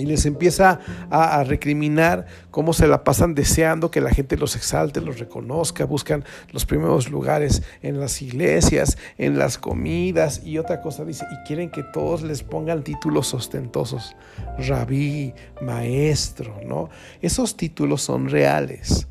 Y 0.00 0.06
les 0.06 0.24
empieza 0.24 0.80
a, 1.10 1.44
recriminar 1.44 2.26
cómo 2.50 2.72
se 2.72 2.86
la 2.86 3.04
pasan 3.04 3.34
deseando 3.34 3.90
que 3.90 4.00
la 4.00 4.10
gente 4.10 4.36
los 4.36 4.56
exalte, 4.56 5.00
los 5.00 5.18
reconozca, 5.18 5.84
buscan 5.84 6.24
los 6.52 6.64
primeros 6.64 7.10
lugares 7.10 7.62
en 7.82 8.00
las 8.00 8.22
iglesias, 8.22 8.96
en 9.18 9.38
las 9.38 9.58
comidas 9.58 10.42
y 10.44 10.58
otra 10.58 10.80
cosa 10.80 11.04
dice, 11.04 11.26
y 11.30 11.46
quieren 11.46 11.70
que 11.70 11.82
todos 11.82 12.22
les 12.22 12.42
pongan 12.42 12.82
títulos 12.82 13.34
ostentosos, 13.34 14.16
rabí, 14.58 15.34
maestro, 15.60 16.56
¿no? 16.64 16.88
Esos 17.20 17.56
títulos 17.56 18.02
son 18.02 18.28
reales. 18.28 19.06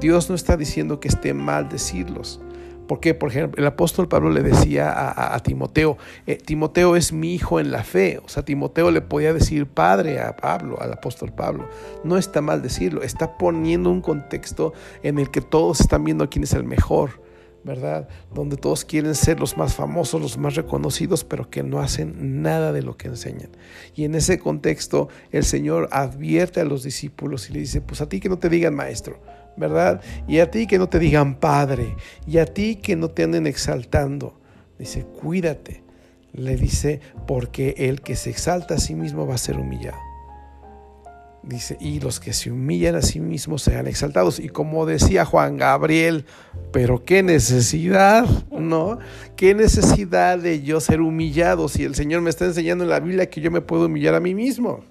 Dios 0.00 0.28
no 0.28 0.34
está 0.34 0.56
diciendo 0.56 1.00
que 1.00 1.08
esté 1.08 1.32
mal 1.32 1.68
decirlos. 1.68 2.40
Porque, 2.86 3.14
por 3.14 3.30
ejemplo, 3.30 3.60
el 3.60 3.66
apóstol 3.66 4.08
Pablo 4.08 4.30
le 4.30 4.42
decía 4.42 4.92
a, 5.34 5.38
Timoteo, 5.40 5.98
eh, 6.26 6.36
Timoteo 6.36 6.96
es 6.96 7.12
mi 7.12 7.34
hijo 7.34 7.58
en 7.58 7.70
la 7.70 7.82
fe. 7.82 8.20
O 8.24 8.28
sea, 8.28 8.44
Timoteo 8.44 8.90
le 8.90 9.00
podía 9.00 9.32
decir 9.32 9.66
padre 9.66 10.20
a 10.20 10.36
Pablo, 10.36 10.80
al 10.80 10.92
apóstol 10.92 11.32
Pablo. 11.32 11.68
No 12.04 12.16
está 12.16 12.40
mal 12.40 12.62
decirlo, 12.62 13.02
está 13.02 13.36
poniendo 13.38 13.90
un 13.90 14.00
contexto 14.00 14.72
en 15.02 15.18
el 15.18 15.30
que 15.30 15.40
todos 15.40 15.80
están 15.80 16.04
viendo 16.04 16.30
quién 16.30 16.44
es 16.44 16.52
el 16.52 16.64
mejor, 16.64 17.20
¿verdad? 17.64 18.08
Donde 18.32 18.56
todos 18.56 18.84
quieren 18.84 19.16
ser 19.16 19.40
los 19.40 19.56
más 19.56 19.74
famosos, 19.74 20.20
los 20.20 20.38
más 20.38 20.54
reconocidos, 20.54 21.24
pero 21.24 21.50
que 21.50 21.64
no 21.64 21.80
hacen 21.80 22.42
nada 22.42 22.72
de 22.72 22.82
lo 22.82 22.96
que 22.96 23.08
enseñan. 23.08 23.50
Y 23.96 24.04
en 24.04 24.14
ese 24.14 24.38
contexto, 24.38 25.08
el 25.32 25.44
Señor 25.44 25.88
advierte 25.90 26.60
a 26.60 26.64
los 26.64 26.84
discípulos 26.84 27.50
y 27.50 27.54
le 27.54 27.58
dice, 27.60 27.80
pues 27.80 28.00
a 28.00 28.08
ti 28.08 28.20
que 28.20 28.28
no 28.28 28.38
te 28.38 28.48
digan 28.48 28.76
maestro 28.76 29.20
¿verdad? 29.56 30.00
Y 30.26 30.38
a 30.38 30.50
ti 30.50 30.66
que 30.66 30.78
no 30.78 30.88
te 30.88 30.98
digan 30.98 31.36
Padre, 31.36 31.96
y 32.26 32.38
a 32.38 32.46
ti 32.46 32.76
que 32.76 32.96
no 32.96 33.08
te 33.08 33.24
anden 33.24 33.46
exaltando. 33.46 34.38
Dice, 34.78 35.04
cuídate. 35.04 35.82
Le 36.32 36.56
dice, 36.56 37.00
porque 37.26 37.74
el 37.78 38.02
que 38.02 38.14
se 38.14 38.28
exalta 38.28 38.74
a 38.74 38.78
sí 38.78 38.94
mismo 38.94 39.26
va 39.26 39.36
a 39.36 39.38
ser 39.38 39.58
humillado. 39.58 39.96
Dice, 41.42 41.76
y 41.80 42.00
los 42.00 42.18
que 42.18 42.32
se 42.32 42.50
humillan 42.50 42.96
a 42.96 43.02
sí 43.02 43.20
mismos 43.20 43.62
serán 43.62 43.86
exaltados. 43.86 44.40
Y 44.40 44.48
como 44.48 44.84
decía 44.84 45.24
Juan 45.24 45.56
Gabriel, 45.56 46.26
pero 46.72 47.04
qué 47.04 47.22
necesidad, 47.22 48.26
¿no? 48.50 48.98
¿Qué 49.36 49.54
necesidad 49.54 50.38
de 50.38 50.62
yo 50.62 50.80
ser 50.80 51.00
humillado 51.00 51.68
si 51.68 51.84
el 51.84 51.94
Señor 51.94 52.20
me 52.20 52.30
está 52.30 52.46
enseñando 52.46 52.82
en 52.82 52.90
la 52.90 52.98
Biblia 52.98 53.30
que 53.30 53.40
yo 53.40 53.52
me 53.52 53.60
puedo 53.60 53.86
humillar 53.86 54.16
a 54.16 54.20
mí 54.20 54.34
mismo? 54.34 54.84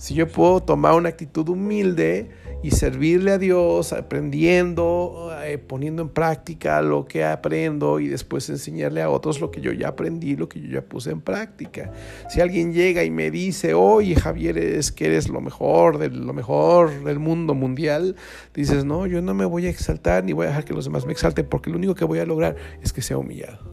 Si 0.00 0.14
yo 0.14 0.26
puedo 0.26 0.62
tomar 0.62 0.94
una 0.94 1.10
actitud 1.10 1.46
humilde 1.50 2.30
y 2.62 2.70
servirle 2.70 3.32
a 3.32 3.38
Dios, 3.38 3.92
aprendiendo, 3.92 5.30
eh, 5.44 5.58
poniendo 5.58 6.00
en 6.00 6.08
práctica 6.08 6.80
lo 6.80 7.04
que 7.04 7.22
aprendo 7.22 8.00
y 8.00 8.08
después 8.08 8.48
enseñarle 8.48 9.02
a 9.02 9.10
otros 9.10 9.42
lo 9.42 9.50
que 9.50 9.60
yo 9.60 9.72
ya 9.72 9.88
aprendí, 9.88 10.36
lo 10.36 10.48
que 10.48 10.58
yo 10.58 10.68
ya 10.68 10.80
puse 10.80 11.10
en 11.10 11.20
práctica. 11.20 11.92
Si 12.30 12.40
alguien 12.40 12.72
llega 12.72 13.04
y 13.04 13.10
me 13.10 13.30
dice, 13.30 13.74
oye 13.74 14.14
Javier, 14.14 14.56
es 14.56 14.90
que 14.90 15.04
eres 15.04 15.28
lo 15.28 15.42
mejor, 15.42 15.98
de 15.98 16.08
lo 16.08 16.32
mejor 16.32 17.04
del 17.04 17.18
mundo 17.18 17.52
mundial, 17.52 18.16
dices, 18.54 18.86
no, 18.86 19.06
yo 19.06 19.20
no 19.20 19.34
me 19.34 19.44
voy 19.44 19.66
a 19.66 19.68
exaltar 19.68 20.24
ni 20.24 20.32
voy 20.32 20.46
a 20.46 20.48
dejar 20.48 20.64
que 20.64 20.72
los 20.72 20.86
demás 20.86 21.04
me 21.04 21.12
exalten 21.12 21.44
porque 21.46 21.68
lo 21.68 21.76
único 21.76 21.94
que 21.94 22.06
voy 22.06 22.20
a 22.20 22.24
lograr 22.24 22.56
es 22.80 22.94
que 22.94 23.02
sea 23.02 23.18
humillado. 23.18 23.70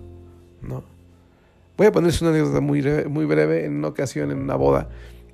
¿no? 0.62 0.84
Voy 1.78 1.88
a 1.88 1.92
ponerles 1.94 2.22
una 2.22 2.32
anécdota 2.32 2.60
muy, 2.60 2.82
muy 3.08 3.24
breve 3.24 3.64
en 3.64 3.78
una 3.78 3.88
ocasión 3.88 4.30
en 4.32 4.40
una 4.40 4.56
boda. 4.56 4.90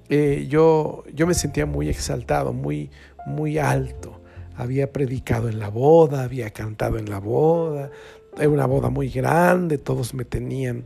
Eh, 0.09 0.47
yo, 0.49 1.03
yo 1.13 1.27
me 1.27 1.33
sentía 1.33 1.65
muy 1.65 1.89
exaltado, 1.89 2.53
muy, 2.53 2.89
muy 3.25 3.57
alto. 3.57 4.21
Había 4.55 4.91
predicado 4.91 5.49
en 5.49 5.59
la 5.59 5.69
boda, 5.69 6.23
había 6.23 6.51
cantado 6.51 6.97
en 6.97 7.09
la 7.09 7.19
boda, 7.19 7.89
era 8.37 8.49
una 8.49 8.65
boda 8.65 8.89
muy 8.89 9.09
grande, 9.09 9.77
todos 9.77 10.13
me 10.13 10.25
tenían 10.25 10.83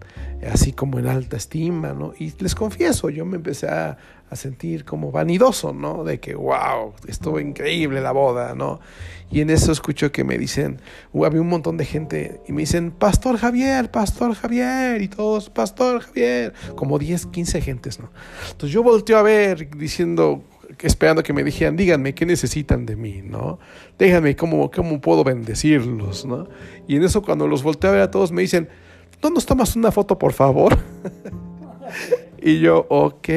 así 0.51 0.73
como 0.73 0.99
en 0.99 1.07
alta 1.07 1.37
estima, 1.37 1.93
¿no? 1.93 2.13
Y 2.17 2.33
les 2.39 2.55
confieso, 2.55 3.09
yo 3.09 3.25
me 3.25 3.37
empecé 3.37 3.67
a, 3.67 3.97
a 4.29 4.35
sentir 4.35 4.83
como 4.83 5.11
vanidoso, 5.11 5.73
¿no? 5.73 6.03
De 6.03 6.19
que, 6.19 6.35
wow, 6.35 6.93
estuvo 7.07 7.39
increíble 7.39 8.01
la 8.01 8.11
boda, 8.11 8.55
¿no? 8.55 8.79
Y 9.31 9.41
en 9.41 9.49
eso 9.49 9.71
escucho 9.71 10.11
que 10.11 10.23
me 10.23 10.37
dicen, 10.37 10.79
uh, 11.13 11.25
había 11.25 11.41
un 11.41 11.49
montón 11.49 11.77
de 11.77 11.85
gente 11.85 12.41
y 12.47 12.53
me 12.53 12.61
dicen, 12.61 12.91
Pastor 12.91 13.37
Javier, 13.37 13.91
Pastor 13.91 14.35
Javier, 14.35 15.01
y 15.01 15.07
todos, 15.07 15.49
Pastor 15.49 16.01
Javier, 16.01 16.53
como 16.75 16.97
10, 16.99 17.27
15 17.27 17.61
gentes, 17.61 17.99
¿no? 17.99 18.09
Entonces 18.51 18.71
yo 18.71 18.83
volteo 18.83 19.17
a 19.17 19.21
ver 19.21 19.69
diciendo, 19.77 20.43
esperando 20.81 21.23
que 21.23 21.33
me 21.33 21.43
dijeran, 21.43 21.75
díganme 21.75 22.13
qué 22.13 22.25
necesitan 22.25 22.85
de 22.85 22.95
mí, 22.95 23.21
¿no? 23.23 23.59
Déjenme 23.97 24.35
cómo, 24.35 24.69
cómo 24.69 25.01
puedo 25.01 25.23
bendecirlos, 25.23 26.25
¿no? 26.25 26.47
Y 26.87 26.97
en 26.97 27.03
eso 27.03 27.21
cuando 27.21 27.47
los 27.47 27.63
volteo 27.63 27.89
a 27.89 27.93
ver 27.93 28.01
a 28.01 28.11
todos 28.11 28.31
me 28.31 28.41
dicen, 28.41 28.69
¿no 29.23 29.29
nos 29.29 29.45
tomas 29.45 29.75
una 29.75 29.91
foto, 29.91 30.17
por 30.17 30.33
favor? 30.33 30.77
Y 32.39 32.59
yo, 32.59 32.85
ok, 32.89 33.27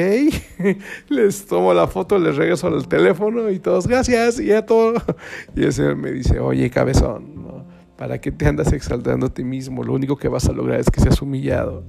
les 1.09 1.45
tomo 1.45 1.73
la 1.73 1.87
foto, 1.87 2.19
les 2.19 2.35
regreso 2.35 2.67
al 2.67 2.87
teléfono 2.87 3.49
y 3.49 3.59
todos, 3.59 3.87
gracias, 3.87 4.39
y 4.39 4.45
ya 4.45 4.65
todo. 4.65 4.93
Y 5.55 5.65
ese 5.65 5.95
me 5.95 6.11
dice, 6.11 6.39
oye, 6.39 6.69
cabezón, 6.69 7.65
¿para 7.97 8.21
qué 8.21 8.31
te 8.31 8.47
andas 8.47 8.71
exaltando 8.73 9.25
a 9.25 9.33
ti 9.33 9.43
mismo? 9.43 9.83
Lo 9.83 9.93
único 9.93 10.17
que 10.17 10.27
vas 10.27 10.47
a 10.47 10.53
lograr 10.53 10.79
es 10.79 10.89
que 10.89 11.01
seas 11.01 11.21
humillado. 11.21 11.83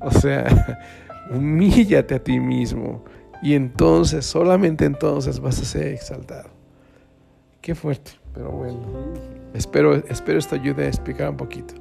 O 0.00 0.10
sea, 0.10 0.78
humíllate 1.30 2.16
a 2.16 2.22
ti 2.22 2.38
mismo. 2.38 3.04
Y 3.42 3.54
entonces, 3.54 4.26
solamente 4.26 4.84
entonces 4.84 5.40
vas 5.40 5.60
a 5.60 5.64
ser 5.64 5.88
exaltado. 5.88 6.50
Qué 7.60 7.74
fuerte, 7.74 8.12
pero 8.34 8.50
bueno. 8.50 8.80
Espero, 9.54 9.94
espero 9.94 10.38
esto 10.38 10.54
ayude 10.54 10.84
a 10.84 10.88
explicar 10.88 11.30
un 11.30 11.36
poquito. 11.36 11.74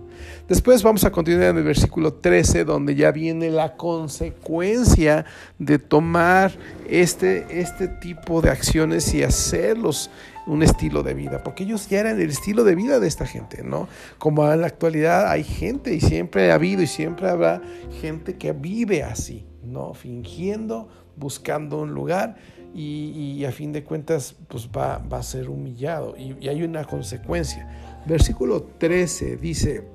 Después 0.48 0.82
vamos 0.82 1.04
a 1.04 1.12
continuar 1.12 1.50
en 1.50 1.58
el 1.58 1.64
versículo 1.64 2.14
13, 2.14 2.64
donde 2.64 2.96
ya 2.96 3.12
viene 3.12 3.52
la 3.52 3.76
consecuencia 3.76 5.26
de 5.60 5.78
tomar 5.78 6.54
este, 6.88 7.60
este 7.60 7.88
tipo 7.88 8.42
de 8.42 8.50
acciones 8.50 9.14
y 9.14 9.24
hacerlos 9.24 10.10
un 10.48 10.64
estilo 10.64 11.04
de 11.04 11.14
vida, 11.14 11.44
porque 11.44 11.64
ellos 11.64 11.90
ya 11.90 12.00
eran 12.00 12.20
el 12.22 12.30
estilo 12.30 12.64
de 12.64 12.76
vida 12.76 13.02
de 13.02 13.08
esta 13.08 13.26
gente, 13.26 13.64
¿no? 13.64 13.90
Como 14.18 14.50
en 14.50 14.62
la 14.62 14.68
actualidad 14.68 15.30
hay 15.30 15.44
gente 15.44 15.94
y 15.94 16.00
siempre 16.00 16.52
ha 16.52 16.56
habido 16.56 16.82
y 16.82 16.88
siempre 16.88 17.30
habrá 17.30 17.62
gente 18.02 18.38
que 18.38 18.54
vive 18.54 19.04
así, 19.04 19.46
¿no? 19.62 19.94
Fingiendo, 19.94 20.88
buscando 21.18 21.80
un 21.82 21.94
lugar 21.94 22.36
y, 22.74 23.44
a 23.46 23.52
fin 23.52 23.72
de 23.72 23.84
cuentas 23.84 24.36
pues 24.48 24.70
va, 24.70 25.00
va 25.00 25.20
a 25.20 25.24
ser 25.24 25.50
humillado 25.50 26.16
y, 26.18 26.48
hay 26.48 26.64
una 26.64 26.86
consecuencia. 26.86 27.68
Versículo 28.06 28.64
13 28.64 29.38
dice, 29.38 29.88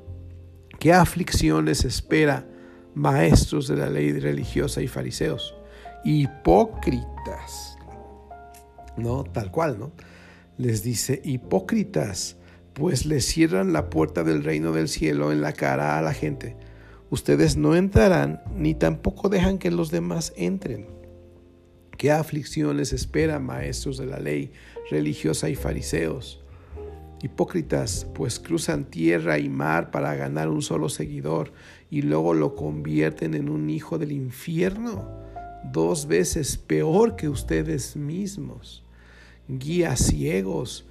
¿Qué 0.78 0.92
aflicciones 0.92 1.84
espera 1.84 2.44
maestros 2.94 3.68
de 3.68 3.76
la 3.76 3.88
ley 3.88 4.12
religiosa 4.18 4.82
y 4.82 4.88
fariseos? 4.88 5.54
Hipócritas. 6.04 7.78
No, 8.96 9.22
tal 9.22 9.52
cual, 9.52 9.78
¿no? 9.78 9.92
Les 10.58 10.82
dice, 10.82 11.22
hipócritas, 11.24 12.36
pues 12.72 13.06
les 13.06 13.24
cierran 13.24 13.72
la 13.72 13.90
puerta 13.90 14.24
del 14.24 14.42
reino 14.42 14.72
del 14.72 14.88
cielo 14.88 15.30
en 15.30 15.40
la 15.40 15.52
cara 15.52 15.98
a 15.98 16.02
la 16.02 16.14
gente. 16.14 16.56
Ustedes 17.10 17.56
no 17.56 17.76
entrarán 17.76 18.42
ni 18.56 18.74
tampoco 18.74 19.28
dejan 19.28 19.58
que 19.58 19.70
los 19.70 19.90
demás 19.90 20.32
entren. 20.36 20.88
¿Qué 22.02 22.10
aflicciones 22.10 22.92
espera 22.92 23.38
maestros 23.38 23.96
de 23.96 24.06
la 24.06 24.18
ley 24.18 24.50
religiosa 24.90 25.48
y 25.48 25.54
fariseos? 25.54 26.40
Hipócritas, 27.22 28.08
pues 28.12 28.40
cruzan 28.40 28.86
tierra 28.86 29.38
y 29.38 29.48
mar 29.48 29.92
para 29.92 30.16
ganar 30.16 30.48
un 30.48 30.62
solo 30.62 30.88
seguidor 30.88 31.52
y 31.90 32.02
luego 32.02 32.34
lo 32.34 32.56
convierten 32.56 33.34
en 33.34 33.48
un 33.48 33.70
hijo 33.70 33.98
del 33.98 34.10
infierno, 34.10 35.08
dos 35.72 36.08
veces 36.08 36.56
peor 36.56 37.14
que 37.14 37.28
ustedes 37.28 37.94
mismos. 37.94 38.82
Guías 39.46 40.00
ciegos, 40.00 40.88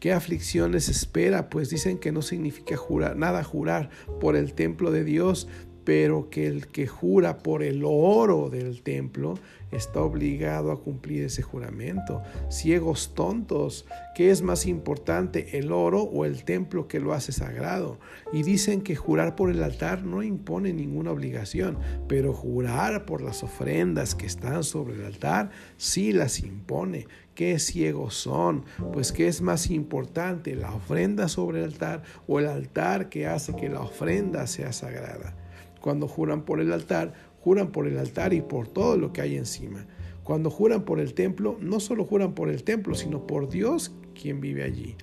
¿qué 0.00 0.14
aflicciones 0.14 0.88
espera? 0.88 1.50
Pues 1.50 1.68
dicen 1.68 1.98
que 1.98 2.12
no 2.12 2.22
significa 2.22 2.78
jurar, 2.78 3.14
nada 3.14 3.44
jurar 3.44 3.90
por 4.22 4.36
el 4.36 4.54
templo 4.54 4.90
de 4.90 5.04
Dios, 5.04 5.48
pero 5.86 6.30
que 6.30 6.48
el 6.48 6.66
que 6.66 6.88
jura 6.88 7.38
por 7.38 7.62
el 7.62 7.84
oro 7.84 8.50
del 8.50 8.82
templo 8.82 9.38
está 9.70 10.00
obligado 10.00 10.72
a 10.72 10.80
cumplir 10.80 11.24
ese 11.24 11.42
juramento. 11.42 12.22
Ciegos 12.50 13.14
tontos, 13.14 13.86
¿qué 14.16 14.32
es 14.32 14.42
más 14.42 14.66
importante, 14.66 15.58
el 15.58 15.70
oro 15.70 16.02
o 16.02 16.24
el 16.24 16.42
templo 16.42 16.88
que 16.88 16.98
lo 16.98 17.12
hace 17.12 17.30
sagrado? 17.30 18.00
Y 18.32 18.42
dicen 18.42 18.82
que 18.82 18.96
jurar 18.96 19.36
por 19.36 19.48
el 19.48 19.62
altar 19.62 20.02
no 20.02 20.24
impone 20.24 20.72
ninguna 20.72 21.12
obligación, 21.12 21.78
pero 22.08 22.32
jurar 22.32 23.06
por 23.06 23.22
las 23.22 23.44
ofrendas 23.44 24.16
que 24.16 24.26
están 24.26 24.64
sobre 24.64 24.94
el 24.94 25.04
altar 25.04 25.50
sí 25.76 26.12
las 26.12 26.40
impone. 26.40 27.06
¿Qué 27.36 27.60
ciegos 27.60 28.14
son? 28.14 28.64
Pues 28.92 29.12
¿qué 29.12 29.28
es 29.28 29.40
más 29.40 29.70
importante, 29.70 30.56
la 30.56 30.74
ofrenda 30.74 31.28
sobre 31.28 31.58
el 31.58 31.66
altar 31.66 32.02
o 32.26 32.40
el 32.40 32.48
altar 32.48 33.08
que 33.08 33.28
hace 33.28 33.54
que 33.54 33.68
la 33.68 33.82
ofrenda 33.82 34.48
sea 34.48 34.72
sagrada? 34.72 35.45
Cuando 35.86 36.08
juran 36.08 36.44
por 36.44 36.60
el 36.60 36.72
altar, 36.72 37.14
juran 37.38 37.70
por 37.70 37.86
el 37.86 37.96
altar 37.96 38.32
y 38.32 38.40
por 38.40 38.66
todo 38.66 38.96
lo 38.96 39.12
que 39.12 39.20
hay 39.20 39.36
encima. 39.36 39.86
Cuando 40.24 40.50
juran 40.50 40.84
por 40.84 40.98
el 40.98 41.14
templo, 41.14 41.58
no 41.60 41.78
solo 41.78 42.04
juran 42.04 42.34
por 42.34 42.48
el 42.48 42.64
templo, 42.64 42.96
sino 42.96 43.24
por 43.24 43.48
Dios 43.48 43.92
quien 44.20 44.40
vive 44.40 44.64
allí. 44.64 44.96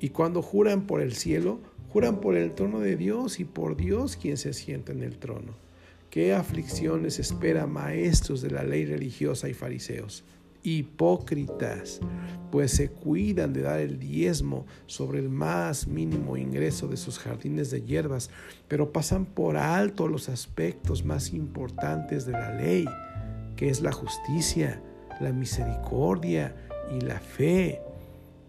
Y 0.00 0.08
cuando 0.08 0.42
juran 0.42 0.88
por 0.88 1.00
el 1.00 1.12
cielo, 1.12 1.60
juran 1.90 2.20
por 2.20 2.36
el 2.36 2.56
trono 2.56 2.80
de 2.80 2.96
Dios 2.96 3.38
y 3.38 3.44
por 3.44 3.76
Dios 3.76 4.16
quien 4.16 4.36
se 4.36 4.52
sienta 4.52 4.90
en 4.90 5.04
el 5.04 5.16
trono. 5.16 5.54
¿Qué 6.10 6.34
aflicciones 6.34 7.20
espera 7.20 7.68
maestros 7.68 8.42
de 8.42 8.50
la 8.50 8.64
ley 8.64 8.84
religiosa 8.84 9.48
y 9.48 9.54
fariseos? 9.54 10.24
Hipócritas, 10.66 12.00
pues 12.50 12.72
se 12.72 12.90
cuidan 12.90 13.52
de 13.52 13.62
dar 13.62 13.78
el 13.78 14.00
diezmo 14.00 14.66
sobre 14.86 15.20
el 15.20 15.28
más 15.28 15.86
mínimo 15.86 16.36
ingreso 16.36 16.88
de 16.88 16.96
sus 16.96 17.20
jardines 17.20 17.70
de 17.70 17.82
hierbas, 17.82 18.30
pero 18.66 18.92
pasan 18.92 19.26
por 19.26 19.56
alto 19.56 20.08
los 20.08 20.28
aspectos 20.28 21.04
más 21.04 21.32
importantes 21.32 22.26
de 22.26 22.32
la 22.32 22.52
ley, 22.54 22.84
que 23.54 23.68
es 23.68 23.80
la 23.80 23.92
justicia, 23.92 24.82
la 25.20 25.32
misericordia 25.32 26.56
y 26.90 27.00
la 27.00 27.20
fe. 27.20 27.80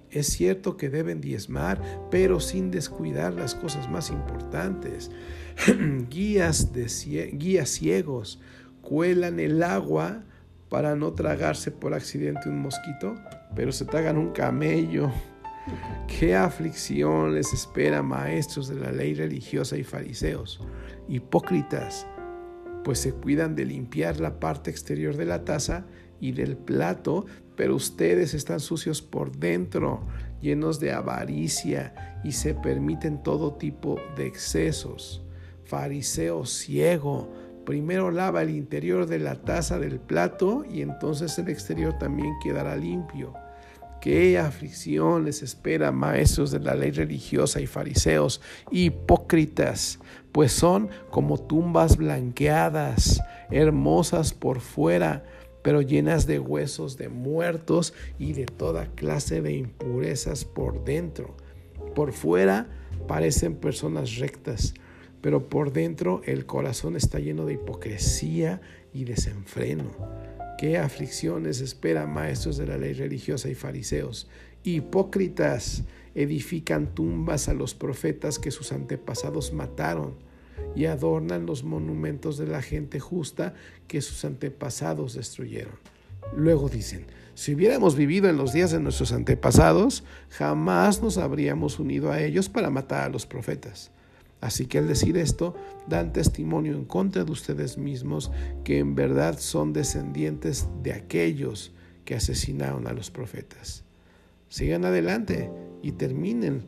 Es 0.09 0.27
cierto 0.27 0.75
que 0.75 0.89
deben 0.89 1.21
diezmar, 1.21 1.79
pero 2.09 2.39
sin 2.39 2.71
descuidar 2.71 3.33
las 3.33 3.53
cosas 3.53 3.89
más 3.91 4.09
importantes. 4.09 5.11
guías, 6.09 6.73
de, 6.73 6.87
guías 7.33 7.69
ciegos 7.69 8.39
cuelan 8.81 9.39
el 9.39 9.61
agua 9.61 10.23
para 10.69 10.95
no 10.95 11.13
tragarse 11.13 11.71
por 11.71 11.93
accidente 11.93 12.49
un 12.49 12.59
mosquito, 12.59 13.15
pero 13.55 13.71
se 13.71 13.85
tragan 13.85 14.17
un 14.17 14.31
camello. 14.31 15.11
¿Qué 16.07 16.35
aflicción 16.35 17.33
les 17.33 17.53
espera, 17.53 18.01
maestros 18.01 18.67
de 18.69 18.75
la 18.75 18.91
ley 18.91 19.13
religiosa 19.13 19.77
y 19.77 19.83
fariseos, 19.83 20.61
hipócritas? 21.07 22.07
Pues 22.83 22.99
se 22.99 23.13
cuidan 23.13 23.55
de 23.55 23.65
limpiar 23.65 24.19
la 24.19 24.39
parte 24.39 24.71
exterior 24.71 25.17
de 25.17 25.25
la 25.25 25.43
taza 25.43 25.85
y 26.19 26.31
del 26.31 26.57
plato, 26.57 27.25
pero 27.55 27.75
ustedes 27.75 28.33
están 28.33 28.59
sucios 28.59 29.01
por 29.01 29.35
dentro, 29.37 30.01
llenos 30.41 30.79
de 30.79 30.93
avaricia 30.93 32.19
y 32.23 32.31
se 32.31 32.53
permiten 32.53 33.21
todo 33.23 33.55
tipo 33.55 33.99
de 34.15 34.27
excesos. 34.27 35.23
Fariseo 35.65 36.45
ciego, 36.45 37.29
Primero 37.67 38.11
lava 38.11 38.43
el 38.43 38.51
interior 38.51 39.07
de 39.07 39.19
la 39.19 39.35
taza 39.35 39.77
del 39.77 39.99
plato 39.99 40.63
y 40.71 40.81
entonces 40.81 41.37
el 41.37 41.49
exterior 41.49 41.97
también 41.99 42.33
quedará 42.41 42.77
limpio. 42.77 43.33
Qué 43.99 44.39
aflicción 44.39 45.25
les 45.25 45.43
espera, 45.43 45.91
maestros 45.91 46.51
de 46.51 46.61
la 46.61 46.75
ley 46.75 46.91
religiosa 46.91 47.59
y 47.59 47.67
fariseos, 47.67 48.39
hipócritas, 48.71 49.99
pues 50.31 50.53
son 50.53 50.87
como 51.09 51.41
tumbas 51.41 51.97
blanqueadas, 51.97 53.21
hermosas 53.51 54.33
por 54.33 54.61
fuera, 54.61 55.25
pero 55.61 55.81
llenas 55.81 56.25
de 56.25 56.39
huesos 56.39 56.95
de 56.95 57.09
muertos 57.09 57.93
y 58.17 58.31
de 58.31 58.45
toda 58.45 58.85
clase 58.95 59.41
de 59.41 59.51
impurezas 59.51 60.45
por 60.45 60.85
dentro. 60.85 61.35
Por 61.95 62.13
fuera 62.13 62.67
parecen 63.09 63.55
personas 63.57 64.15
rectas, 64.19 64.73
pero 65.21 65.49
por 65.49 65.73
dentro 65.73 66.21
el 66.25 66.45
corazón 66.45 66.95
está 66.95 67.19
lleno 67.19 67.45
de 67.45 67.53
hipocresía 67.53 68.61
y 68.93 69.03
desenfreno. 69.03 69.91
¿Qué 70.57 70.77
aflicciones 70.77 71.61
espera 71.61 72.07
maestros 72.07 72.57
de 72.57 72.65
la 72.65 72.77
ley 72.77 72.93
religiosa 72.93 73.49
y 73.49 73.55
fariseos? 73.55 74.27
Hipócritas 74.63 75.83
edifican 76.15 76.93
tumbas 76.95 77.47
a 77.47 77.53
los 77.53 77.75
profetas 77.75 78.39
que 78.39 78.49
sus 78.49 78.71
antepasados 78.71 79.53
mataron 79.53 80.15
y 80.75 80.85
adornan 80.85 81.45
los 81.45 81.63
monumentos 81.63 82.37
de 82.37 82.47
la 82.47 82.61
gente 82.61 82.99
justa 82.99 83.53
que 83.87 84.01
sus 84.01 84.25
antepasados 84.25 85.13
destruyeron. 85.13 85.75
Luego 86.35 86.69
dicen, 86.69 87.05
si 87.35 87.53
hubiéramos 87.53 87.95
vivido 87.95 88.29
en 88.29 88.37
los 88.37 88.51
días 88.51 88.71
de 88.71 88.79
nuestros 88.79 89.11
antepasados, 89.11 90.03
jamás 90.29 91.03
nos 91.03 91.19
habríamos 91.19 91.77
unido 91.77 92.11
a 92.11 92.21
ellos 92.21 92.49
para 92.49 92.71
matar 92.71 93.03
a 93.03 93.09
los 93.09 93.27
profetas. 93.27 93.91
Así 94.39 94.67
que 94.67 94.77
al 94.77 94.87
decir 94.87 95.17
esto, 95.17 95.55
dan 95.87 96.13
testimonio 96.13 96.73
en 96.73 96.85
contra 96.85 97.23
de 97.23 97.31
ustedes 97.31 97.77
mismos 97.77 98.31
que 98.63 98.79
en 98.79 98.93
verdad 98.93 99.39
son 99.39 99.73
descendientes 99.73 100.67
de 100.83 100.93
aquellos 100.93 101.73
que 102.05 102.15
asesinaron 102.15 102.87
a 102.87 102.93
los 102.93 103.09
profetas. 103.09 103.83
Sigan 104.49 104.85
adelante 104.85 105.51
y 105.81 105.93
terminen 105.93 106.65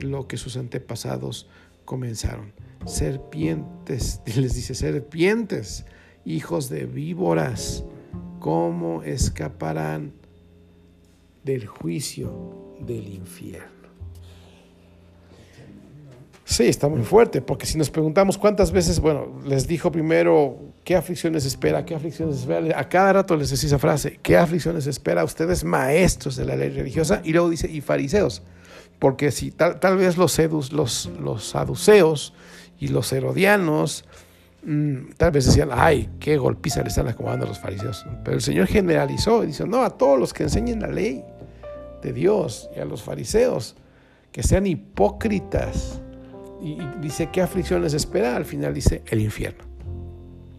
lo 0.00 0.26
que 0.26 0.36
sus 0.36 0.56
antepasados 0.56 1.48
comenzaron. 1.84 2.52
Serpientes, 2.86 4.20
les 4.36 4.54
dice 4.54 4.74
serpientes, 4.74 5.84
hijos 6.24 6.70
de 6.70 6.86
víboras, 6.86 7.84
¿cómo 8.38 9.02
escaparán 9.02 10.12
del 11.44 11.66
juicio 11.66 12.76
del 12.80 13.08
infierno? 13.08 13.79
Sí, 16.50 16.64
está 16.64 16.88
muy 16.88 17.02
fuerte, 17.02 17.40
porque 17.40 17.64
si 17.64 17.78
nos 17.78 17.90
preguntamos 17.90 18.36
cuántas 18.36 18.72
veces, 18.72 18.98
bueno, 18.98 19.40
les 19.46 19.68
dijo 19.68 19.92
primero 19.92 20.58
qué 20.82 20.96
aflicciones 20.96 21.44
espera, 21.44 21.84
qué 21.84 21.94
aflicciones 21.94 22.40
espera, 22.40 22.76
a 22.76 22.88
cada 22.88 23.12
rato 23.12 23.36
les 23.36 23.50
decía 23.50 23.68
esa 23.68 23.78
frase, 23.78 24.18
qué 24.20 24.36
aflicciones 24.36 24.88
espera 24.88 25.20
a 25.20 25.24
ustedes 25.24 25.62
maestros 25.62 26.34
de 26.34 26.44
la 26.44 26.56
ley 26.56 26.70
religiosa, 26.70 27.22
y 27.22 27.32
luego 27.32 27.48
dice, 27.50 27.70
y 27.70 27.80
fariseos, 27.80 28.42
porque 28.98 29.30
si 29.30 29.52
tal, 29.52 29.78
tal 29.78 29.96
vez 29.96 30.16
los, 30.16 30.32
sedus, 30.32 30.72
los, 30.72 31.08
los 31.20 31.50
saduceos 31.50 32.34
y 32.80 32.88
los 32.88 33.12
herodianos, 33.12 34.04
mm, 34.64 35.12
tal 35.18 35.30
vez 35.30 35.46
decían, 35.46 35.68
ay, 35.70 36.10
qué 36.18 36.36
golpiza 36.36 36.82
le 36.82 36.88
están 36.88 37.06
acomodando 37.06 37.46
a 37.46 37.48
los 37.48 37.60
fariseos, 37.60 38.04
pero 38.24 38.38
el 38.38 38.42
Señor 38.42 38.66
generalizó 38.66 39.44
y 39.44 39.46
dice, 39.46 39.68
no, 39.68 39.84
a 39.84 39.90
todos 39.90 40.18
los 40.18 40.34
que 40.34 40.42
enseñen 40.42 40.80
la 40.80 40.88
ley 40.88 41.22
de 42.02 42.12
Dios 42.12 42.68
y 42.74 42.80
a 42.80 42.84
los 42.84 43.04
fariseos, 43.04 43.76
que 44.32 44.42
sean 44.42 44.66
hipócritas 44.66 46.00
y, 46.62 46.78
dice, 47.00 47.30
¿qué 47.32 47.40
aflicción 47.40 47.82
les 47.82 47.94
espera? 47.94 48.36
Al 48.36 48.44
final 48.44 48.74
dice, 48.74 49.02
el 49.06 49.20
infierno. 49.20 49.64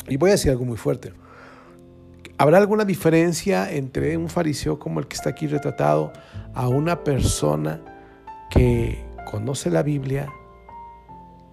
Y 0.08 0.18
voy 0.18 0.30
a 0.30 0.34
decir 0.34 0.52
algo 0.52 0.66
muy 0.66 0.78
fuerte. 0.78 1.14
¿Habrá 2.38 2.58
alguna 2.58 2.86
diferencia 2.86 3.72
entre 3.72 4.18
un 4.18 4.28
fariseo 4.28 4.80
como 4.80 5.00
el 5.00 5.08
que 5.08 5.16
está 5.16 5.30
aquí 5.30 5.46
retratado 5.48 6.12
a 6.56 6.68
una 6.68 7.04
persona 7.04 7.82
que 8.50 9.04
conoce 9.30 9.70
la 9.70 9.84
Biblia, 9.84 10.28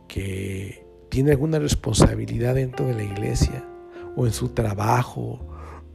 que 0.09 0.87
tiene 1.11 1.33
alguna 1.33 1.59
responsabilidad 1.59 2.55
dentro 2.55 2.87
de 2.87 2.95
la 2.95 3.03
iglesia 3.03 3.65
o 4.17 4.27
en 4.27 4.33
su 4.33 4.49
trabajo 4.49 5.41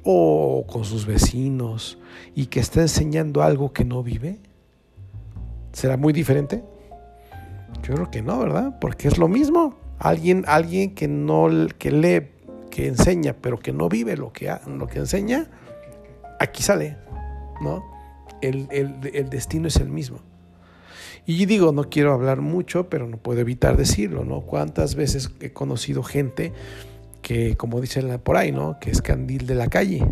o 0.03 0.65
con 0.67 0.85
sus 0.85 1.05
vecinos 1.05 1.97
y 2.35 2.45
que 2.45 2.59
está 2.59 2.81
enseñando 2.81 3.41
algo 3.41 3.73
que 3.73 3.85
no 3.85 4.03
vive? 4.03 4.39
¿Será 5.71 5.97
muy 5.97 6.13
diferente? 6.13 6.63
Yo 7.81 7.95
creo 7.95 8.12
que 8.12 8.21
no, 8.21 8.39
¿verdad? 8.39 8.77
Porque 8.79 9.07
es 9.07 9.17
lo 9.17 9.27
mismo. 9.27 9.77
Alguien, 9.99 10.43
alguien 10.47 10.95
que 10.95 11.07
no 11.07 11.47
que 11.77 11.91
lee, 11.91 12.27
que 12.69 12.88
enseña, 12.88 13.33
pero 13.33 13.59
que 13.59 13.71
no 13.71 13.89
vive 13.89 14.17
lo 14.17 14.31
que, 14.31 14.53
lo 14.67 14.88
que 14.88 14.99
enseña, 14.99 15.49
aquí 16.39 16.63
sale, 16.63 16.97
¿no? 17.62 17.83
El, 18.41 18.67
el 18.71 19.29
destino 19.29 19.67
es 19.67 19.77
el 19.77 19.89
mismo. 19.89 20.19
Y 21.25 21.45
digo, 21.45 21.71
no 21.71 21.89
quiero 21.89 22.13
hablar 22.13 22.41
mucho, 22.41 22.89
pero 22.89 23.07
no 23.07 23.17
puedo 23.17 23.39
evitar 23.39 23.77
decirlo, 23.77 24.25
¿no? 24.25 24.41
¿Cuántas 24.41 24.95
veces 24.95 25.31
he 25.39 25.53
conocido 25.53 26.03
gente 26.03 26.51
que, 27.21 27.55
como 27.55 27.79
dicen 27.79 28.19
por 28.19 28.36
ahí, 28.36 28.51
¿no? 28.51 28.77
Que 28.79 28.91
es 28.91 29.01
candil 29.01 29.47
de 29.47 29.55
la 29.55 29.67
calle 29.67 30.05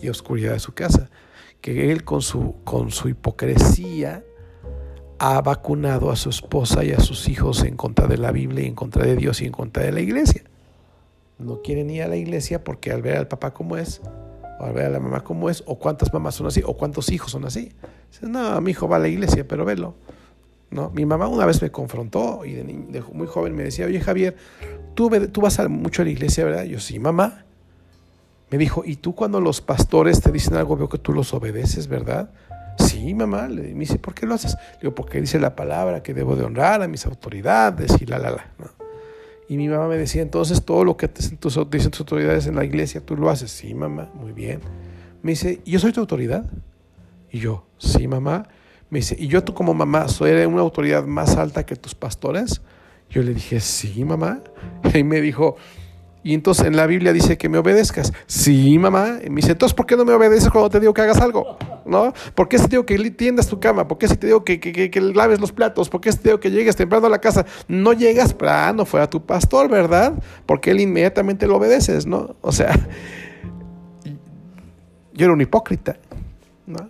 y 0.00 0.08
oscuridad 0.08 0.54
de 0.54 0.60
su 0.60 0.72
casa. 0.72 1.10
Que 1.60 1.92
él 1.92 2.04
con 2.04 2.22
su, 2.22 2.56
con 2.64 2.90
su 2.90 3.10
hipocresía 3.10 4.24
ha 5.24 5.40
vacunado 5.40 6.10
a 6.10 6.16
su 6.16 6.30
esposa 6.30 6.82
y 6.82 6.90
a 6.90 6.98
sus 6.98 7.28
hijos 7.28 7.62
en 7.62 7.76
contra 7.76 8.08
de 8.08 8.18
la 8.18 8.32
Biblia 8.32 8.64
y 8.64 8.66
en 8.66 8.74
contra 8.74 9.06
de 9.06 9.14
Dios 9.14 9.40
y 9.40 9.46
en 9.46 9.52
contra 9.52 9.84
de 9.84 9.92
la 9.92 10.00
iglesia. 10.00 10.42
No 11.38 11.62
quieren 11.62 11.90
ir 11.90 12.02
a 12.02 12.08
la 12.08 12.16
iglesia 12.16 12.64
porque 12.64 12.90
al 12.90 13.02
ver 13.02 13.16
al 13.18 13.28
papá 13.28 13.54
como 13.54 13.76
es, 13.76 14.00
o 14.58 14.64
al 14.64 14.72
ver 14.72 14.86
a 14.86 14.88
la 14.88 14.98
mamá 14.98 15.22
como 15.22 15.48
es, 15.48 15.62
o 15.66 15.78
cuántas 15.78 16.12
mamás 16.12 16.34
son 16.34 16.48
así, 16.48 16.60
o 16.66 16.76
cuántos 16.76 17.08
hijos 17.12 17.30
son 17.30 17.44
así. 17.44 17.70
No, 18.20 18.60
mi 18.60 18.72
hijo 18.72 18.88
va 18.88 18.96
a 18.96 18.98
la 18.98 19.06
iglesia, 19.06 19.46
pero 19.46 19.64
velo. 19.64 19.94
¿No? 20.72 20.90
Mi 20.90 21.06
mamá 21.06 21.28
una 21.28 21.46
vez 21.46 21.62
me 21.62 21.70
confrontó 21.70 22.44
y 22.44 22.54
de, 22.54 23.04
muy 23.12 23.28
joven 23.28 23.54
me 23.54 23.62
decía, 23.62 23.86
oye 23.86 24.00
Javier, 24.00 24.36
¿tú, 24.94 25.08
tú 25.30 25.40
vas 25.40 25.56
mucho 25.68 26.02
a 26.02 26.04
la 26.04 26.10
iglesia, 26.10 26.44
¿verdad? 26.44 26.64
Yo, 26.64 26.80
sí, 26.80 26.98
mamá. 26.98 27.44
Me 28.50 28.58
dijo, 28.58 28.82
¿y 28.84 28.96
tú 28.96 29.14
cuando 29.14 29.40
los 29.40 29.60
pastores 29.60 30.20
te 30.20 30.32
dicen 30.32 30.56
algo, 30.56 30.76
veo 30.76 30.88
que 30.88 30.98
tú 30.98 31.12
los 31.12 31.32
obedeces, 31.32 31.86
¿verdad? 31.86 32.30
Sí, 32.78 33.14
mamá. 33.14 33.48
Le, 33.48 33.74
me 33.74 33.80
dice, 33.80 33.98
¿por 33.98 34.14
qué 34.14 34.26
lo 34.26 34.34
haces? 34.34 34.56
Le 34.74 34.80
digo, 34.82 34.94
porque 34.94 35.20
dice 35.20 35.38
la 35.38 35.56
palabra 35.56 36.02
que 36.02 36.14
debo 36.14 36.36
de 36.36 36.44
honrar 36.44 36.82
a 36.82 36.88
mis 36.88 37.06
autoridades 37.06 38.00
y 38.00 38.06
la, 38.06 38.18
la, 38.18 38.30
la. 38.30 38.46
Y 39.48 39.56
mi 39.56 39.68
mamá 39.68 39.86
me 39.88 39.98
decía, 39.98 40.22
entonces 40.22 40.64
todo 40.64 40.84
lo 40.84 40.96
que 40.96 41.08
te 41.08 41.20
dicen 41.20 41.36
tus, 41.36 41.56
autoridades 41.56 42.46
en 42.46 42.56
la 42.56 42.64
iglesia, 42.64 43.04
tú 43.04 43.16
lo 43.16 43.28
haces. 43.28 43.50
Sí, 43.50 43.74
mamá, 43.74 44.08
muy 44.14 44.32
bien. 44.32 44.60
Me 45.22 45.32
dice, 45.32 45.60
¿y 45.64 45.72
yo 45.72 45.78
soy 45.78 45.92
tu 45.92 46.00
autoridad? 46.00 46.44
Y 47.30 47.40
yo, 47.40 47.66
sí, 47.78 48.08
mamá. 48.08 48.48
Me 48.88 49.00
dice, 49.00 49.16
¿y 49.18 49.26
yo 49.28 49.44
tú 49.44 49.54
como 49.54 49.74
mamá 49.74 50.08
soy 50.08 50.30
una 50.44 50.62
autoridad 50.62 51.04
más 51.04 51.36
alta 51.36 51.66
que 51.66 51.76
tus 51.76 51.94
pastores? 51.94 52.62
Yo 53.10 53.22
le 53.22 53.34
dije, 53.34 53.60
sí, 53.60 54.04
mamá. 54.04 54.40
Y 54.94 55.04
me 55.04 55.20
dijo, 55.20 55.56
y 56.24 56.34
entonces 56.34 56.66
en 56.66 56.76
la 56.76 56.86
Biblia 56.86 57.12
dice 57.12 57.36
que 57.36 57.48
me 57.48 57.58
obedezcas. 57.58 58.12
Sí, 58.26 58.78
mamá. 58.78 59.18
Y 59.24 59.30
me 59.30 59.36
dice, 59.36 59.52
entonces, 59.52 59.74
¿por 59.74 59.86
qué 59.86 59.96
no 59.96 60.04
me 60.04 60.12
obedeces 60.12 60.48
cuando 60.50 60.70
te 60.70 60.78
digo 60.78 60.94
que 60.94 61.02
hagas 61.02 61.20
algo? 61.20 61.56
¿No? 61.84 62.12
¿Por 62.36 62.48
qué 62.48 62.58
si 62.58 62.64
te 62.64 62.70
digo 62.70 62.86
que 62.86 62.96
tiendas 63.10 63.48
tu 63.48 63.58
cama? 63.58 63.88
¿Por 63.88 63.98
qué 63.98 64.06
si 64.06 64.16
te 64.16 64.28
digo 64.28 64.44
que, 64.44 64.60
que, 64.60 64.90
que, 64.90 65.00
laves 65.00 65.40
los 65.40 65.50
platos? 65.50 65.88
¿Por 65.88 66.00
qué 66.00 66.12
si 66.12 66.18
te 66.18 66.28
digo 66.28 66.38
que 66.38 66.52
llegues 66.52 66.76
temprano 66.76 67.06
a 67.06 67.10
la 67.10 67.20
casa? 67.20 67.44
No 67.66 67.92
llegas, 67.92 68.36
ah, 68.42 68.72
no 68.74 68.86
fuera 68.86 69.10
tu 69.10 69.26
pastor, 69.26 69.68
¿verdad? 69.68 70.14
Porque 70.46 70.70
él 70.70 70.80
inmediatamente 70.80 71.48
lo 71.48 71.56
obedeces, 71.56 72.06
¿no? 72.06 72.36
O 72.40 72.52
sea, 72.52 72.72
yo 75.14 75.24
era 75.26 75.32
un 75.32 75.40
hipócrita, 75.40 75.96
¿no? 76.66 76.88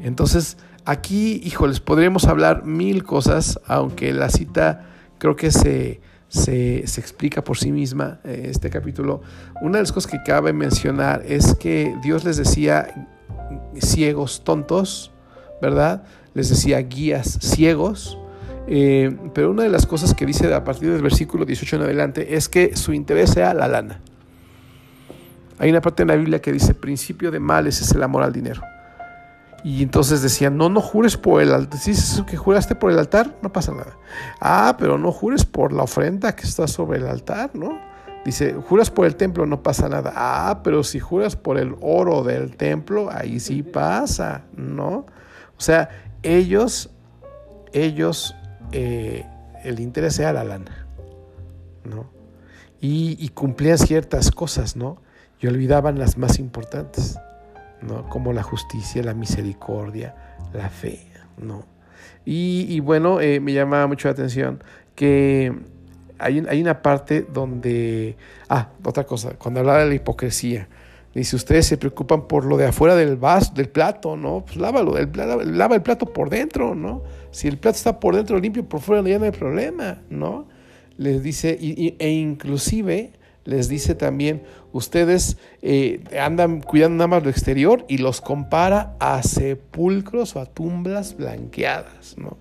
Entonces, 0.00 0.56
aquí, 0.84 1.40
híjoles, 1.44 1.78
podríamos 1.78 2.26
hablar 2.26 2.64
mil 2.64 3.04
cosas, 3.04 3.60
aunque 3.66 4.12
la 4.12 4.28
cita 4.28 4.86
creo 5.18 5.36
que 5.36 5.52
se 5.52 6.00
se, 6.28 6.78
explica 6.78 7.42
por 7.42 7.56
sí 7.58 7.72
misma 7.72 8.20
eh, 8.24 8.48
este 8.50 8.70
capítulo. 8.70 9.22
Una 9.60 9.78
de 9.78 9.82
las 9.82 9.92
cosas 9.92 10.10
que 10.10 10.22
cabe 10.22 10.52
mencionar 10.52 11.22
es 11.26 11.54
que 11.54 11.94
Dios 12.02 12.24
les 12.24 12.36
decía 12.36 13.08
ciegos 13.78 14.42
tontos, 14.44 15.12
¿verdad? 15.60 16.04
Les 16.34 16.48
decía 16.48 16.78
guías 16.80 17.38
ciegos. 17.40 18.18
Eh, 18.68 19.16
pero 19.32 19.52
una 19.52 19.62
de 19.62 19.68
las 19.68 19.86
cosas 19.86 20.12
que 20.14 20.26
dice 20.26 20.52
a 20.52 20.64
partir 20.64 20.90
del 20.90 21.02
versículo 21.02 21.44
18 21.44 21.76
en 21.76 21.82
adelante 21.82 22.34
es 22.34 22.48
que 22.48 22.76
su 22.76 22.92
interés 22.92 23.30
sea 23.30 23.54
la 23.54 23.68
lana. 23.68 24.00
Hay 25.58 25.70
una 25.70 25.80
parte 25.80 26.02
en 26.02 26.08
la 26.08 26.16
Biblia 26.16 26.40
que 26.40 26.52
dice, 26.52 26.74
principio 26.74 27.30
de 27.30 27.40
males 27.40 27.80
es 27.80 27.92
el 27.92 28.02
amor 28.02 28.22
al 28.22 28.32
dinero. 28.32 28.62
Y 29.66 29.82
entonces 29.82 30.22
decían, 30.22 30.56
no, 30.56 30.68
no 30.68 30.80
jures 30.80 31.16
por 31.16 31.42
el 31.42 31.52
altar. 31.52 31.80
Si 31.80 31.90
dices 31.90 32.22
que 32.22 32.36
juraste 32.36 32.76
por 32.76 32.92
el 32.92 33.00
altar, 33.00 33.36
no 33.42 33.52
pasa 33.52 33.72
nada. 33.72 33.98
Ah, 34.40 34.76
pero 34.78 34.96
no 34.96 35.10
jures 35.10 35.44
por 35.44 35.72
la 35.72 35.82
ofrenda 35.82 36.36
que 36.36 36.44
está 36.44 36.68
sobre 36.68 37.00
el 37.00 37.08
altar, 37.08 37.50
¿no? 37.52 37.76
Dice, 38.24 38.52
juras 38.54 38.92
por 38.92 39.06
el 39.06 39.16
templo, 39.16 39.44
no 39.44 39.64
pasa 39.64 39.88
nada. 39.88 40.12
Ah, 40.14 40.60
pero 40.62 40.84
si 40.84 41.00
juras 41.00 41.34
por 41.34 41.58
el 41.58 41.74
oro 41.80 42.22
del 42.22 42.56
templo, 42.56 43.08
ahí 43.10 43.40
sí 43.40 43.64
pasa, 43.64 44.44
¿no? 44.54 45.04
O 45.58 45.60
sea, 45.60 45.88
ellos, 46.22 46.90
ellos, 47.72 48.36
eh, 48.70 49.26
el 49.64 49.80
interés 49.80 50.16
era 50.20 50.32
la 50.32 50.44
lana, 50.44 50.86
¿no? 51.82 52.08
Y, 52.80 53.16
y 53.18 53.30
cumplían 53.30 53.78
ciertas 53.78 54.30
cosas, 54.30 54.76
¿no? 54.76 55.02
Y 55.40 55.48
olvidaban 55.48 55.98
las 55.98 56.16
más 56.18 56.38
importantes. 56.38 57.18
¿No? 57.86 58.08
Como 58.08 58.32
la 58.32 58.42
justicia, 58.42 59.02
la 59.02 59.14
misericordia, 59.14 60.14
la 60.52 60.68
fe, 60.68 61.06
¿no? 61.38 61.64
Y, 62.28 62.80
bueno, 62.80 63.20
eh, 63.20 63.38
me 63.38 63.52
llama 63.52 63.86
mucho 63.86 64.08
la 64.08 64.12
atención 64.12 64.62
que 64.96 65.52
hay, 66.18 66.60
una 66.60 66.82
parte 66.82 67.24
donde, 67.32 68.16
ah, 68.48 68.70
otra 68.84 69.04
cosa, 69.04 69.34
cuando 69.38 69.60
hablaba 69.60 69.80
de 69.80 69.86
la 69.90 69.94
hipocresía, 69.94 70.68
dice, 71.14 71.36
ustedes 71.36 71.66
se 71.66 71.76
preocupan 71.76 72.26
por 72.26 72.44
lo 72.44 72.56
de 72.56 72.66
afuera 72.66 72.96
del 72.96 73.16
vaso, 73.16 73.52
del 73.54 73.68
plato, 73.68 74.16
¿no? 74.16 74.44
Pues 74.44 74.56
lávalo, 74.56 74.98
el, 74.98 75.10
lava, 75.56 75.76
el 75.76 75.82
plato 75.82 76.12
por 76.12 76.28
dentro, 76.28 76.74
¿no? 76.74 77.04
Si 77.30 77.46
el 77.46 77.58
plato 77.58 77.76
está 77.76 78.00
por 78.00 78.16
dentro 78.16 78.38
limpio, 78.40 78.68
por 78.68 78.80
fuera 78.80 79.08
ya 79.08 79.20
no 79.20 79.26
hay 79.26 79.30
problema, 79.30 80.02
¿no? 80.10 80.48
Les 80.96 81.22
dice, 81.22 81.56
e 81.60 82.10
inclusive 82.10 83.12
les 83.46 83.68
dice 83.68 83.94
también, 83.94 84.42
ustedes 84.76 85.38
eh, 85.62 86.04
andan 86.20 86.60
cuidando 86.60 86.98
nada 86.98 87.08
más 87.08 87.24
lo 87.24 87.30
exterior 87.30 87.84
y 87.88 87.98
los 87.98 88.20
compara 88.20 88.94
a 89.00 89.22
sepulcros 89.22 90.36
o 90.36 90.40
a 90.40 90.46
tumbas 90.46 91.16
blanqueadas, 91.16 92.16
¿no? 92.18 92.36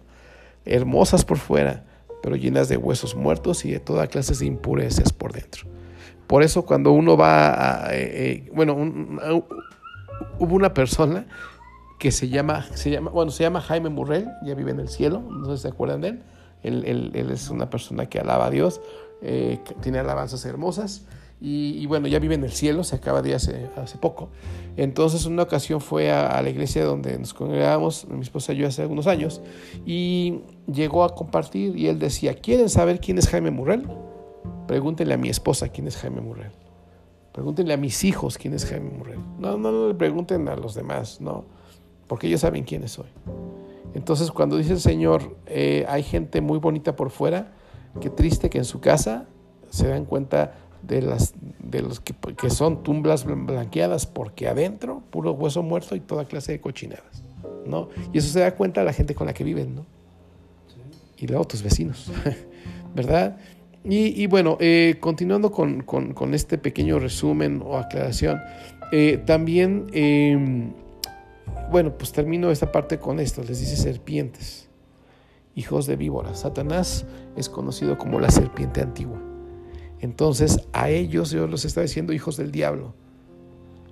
hermosas 0.65 1.23
por 1.23 1.37
fuera, 1.37 1.85
pero 2.21 2.35
llenas 2.35 2.67
de 2.69 2.77
huesos 2.77 3.15
muertos 3.15 3.65
y 3.65 3.71
de 3.71 3.79
toda 3.79 4.07
clase 4.07 4.35
de 4.35 4.45
impurezas 4.45 5.13
por 5.13 5.31
dentro. 5.31 5.67
Por 6.27 6.43
eso 6.43 6.65
cuando 6.65 6.91
uno 6.91 7.15
va 7.15 7.85
a, 7.85 7.95
eh, 7.95 8.45
eh, 8.47 8.51
bueno, 8.53 8.75
hubo 10.39 10.55
una 10.55 10.73
persona 10.73 11.27
que 11.99 12.11
se 12.11 12.29
llama, 12.29 12.65
se 12.73 12.89
llama, 12.89 13.11
bueno, 13.11 13.31
se 13.31 13.43
llama 13.43 13.61
Jaime 13.61 13.89
Murrell, 13.89 14.27
ya 14.43 14.55
vive 14.55 14.71
en 14.71 14.79
el 14.79 14.89
cielo, 14.89 15.21
no 15.21 15.45
sé 15.45 15.57
si 15.57 15.61
se 15.63 15.67
acuerdan 15.69 16.01
de 16.01 16.07
él. 16.09 16.23
Él, 16.63 17.11
es 17.31 17.51
una 17.51 17.69
persona 17.69 18.07
que 18.07 18.19
alaba 18.19 18.47
a 18.47 18.49
Dios, 18.49 18.81
tiene 19.81 19.99
alabanzas 19.99 20.43
hermosas. 20.45 21.05
Y, 21.47 21.85
bueno, 21.85 22.07
ya 22.07 22.17
vive 22.17 22.33
en 22.33 22.43
el 22.43 22.51
cielo, 22.51 22.83
se 22.83 22.95
acaba 22.95 23.21
de 23.21 23.35
hace, 23.35 23.69
hace 23.75 23.99
poco. 23.99 24.29
Entonces, 24.77 25.27
en 25.27 25.33
una 25.33 25.43
ocasión 25.43 25.79
fue 25.79 26.11
a, 26.11 26.41
la 26.41 26.49
iglesia 26.49 26.83
donde 26.83 27.19
nos 27.19 27.35
congregamos, 27.35 28.07
mi 28.07 28.21
esposa 28.21 28.53
y 28.53 28.57
yo 28.57 28.67
hace 28.67 28.81
algunos 28.81 29.05
años, 29.05 29.41
y 29.85 30.41
llegó 30.65 31.03
a 31.03 31.13
compartir 31.13 31.77
y 31.77 31.85
él 31.87 31.99
decía, 31.99 32.33
¿quieren 32.33 32.67
saber 32.67 32.99
quién 32.99 33.19
es 33.19 33.27
Jaime 33.27 33.51
Murrell? 33.51 33.87
Pregúntenle 34.67 35.13
a 35.13 35.17
mi 35.17 35.29
esposa 35.29 35.69
quién 35.69 35.85
es 35.85 35.97
Jaime 35.97 36.19
Murrell. 36.19 36.51
Pregúntenle 37.31 37.75
a 37.75 37.77
mis 37.77 38.03
hijos 38.03 38.39
quién 38.39 38.55
es 38.55 38.65
Jaime 38.65 38.89
Murrell. 38.89 39.19
No, 39.37 39.55
no, 39.55 39.71
no 39.71 39.87
le 39.87 39.93
pregunten 39.93 40.47
a 40.49 40.55
los 40.55 40.73
demás, 40.73 41.21
no, 41.21 41.45
porque 42.07 42.25
ellos 42.25 42.41
saben 42.41 42.63
quiénes 42.63 42.93
soy. 42.93 43.09
Entonces, 43.93 44.31
cuando 44.31 44.57
dice 44.57 44.73
el 44.73 44.79
Señor, 44.79 45.37
eh, 45.45 45.85
hay 45.87 46.01
gente 46.01 46.41
muy 46.41 46.57
bonita 46.57 46.95
por 46.95 47.11
fuera, 47.11 47.51
Qué 48.01 48.09
triste 48.09 48.49
que 48.49 48.57
en 48.57 48.65
su 48.65 48.81
casa 48.81 49.27
se 49.69 49.87
dan 49.87 50.05
cuenta 50.05 50.53
de, 50.87 51.01
las, 51.01 51.33
de 51.59 51.81
los 51.81 51.99
que, 51.99 52.13
que 52.35 52.49
son 52.49 52.83
tumbas 52.83 53.25
blanqueadas, 53.25 54.05
porque 54.05 54.47
adentro, 54.47 55.03
puro 55.09 55.31
hueso 55.31 55.63
muerto 55.63 55.95
y 55.95 55.99
toda 55.99 56.25
clase 56.25 56.53
de 56.53 56.61
cochinadas. 56.61 57.23
¿no? 57.65 57.89
Y 58.13 58.19
eso 58.19 58.29
se 58.29 58.39
da 58.39 58.55
cuenta 58.55 58.83
la 58.83 58.93
gente 58.93 59.15
con 59.15 59.27
la 59.27 59.33
que 59.33 59.43
viven, 59.43 59.75
¿no? 59.75 59.85
Y 61.17 61.27
luego 61.27 61.45
tus 61.45 61.63
vecinos, 61.63 62.11
¿verdad? 62.95 63.37
Y, 63.87 64.25
bueno, 64.25 64.57
eh, 64.59 64.95
continuando 64.99 65.51
con, 65.51 65.83
con, 65.83 66.33
este 66.33 66.57
pequeño 66.57 66.97
resumen 66.97 67.61
o 67.63 67.77
aclaración, 67.77 68.41
eh, 68.91 69.21
también, 69.27 69.85
em, 69.93 70.73
bueno, 71.71 71.95
pues 71.95 72.11
termino 72.11 72.49
esta 72.49 72.71
parte 72.71 72.97
con 72.97 73.19
esto, 73.19 73.43
les 73.43 73.59
dice 73.59 73.77
serpientes 73.77 74.69
hijos 75.53 75.85
de 75.85 75.95
víboras. 75.95 76.41
Satanás 76.41 77.05
es 77.37 77.47
conocido 77.47 77.97
como 77.97 78.19
la 78.19 78.31
serpiente 78.31 78.81
antigua. 78.81 79.21
Entonces 80.01 80.59
a 80.73 80.89
ellos 80.89 81.31
Dios 81.31 81.49
los 81.49 81.65
está 81.65 81.81
diciendo 81.81 82.13
hijos 82.13 82.37
del 82.37 82.51
diablo. 82.51 82.93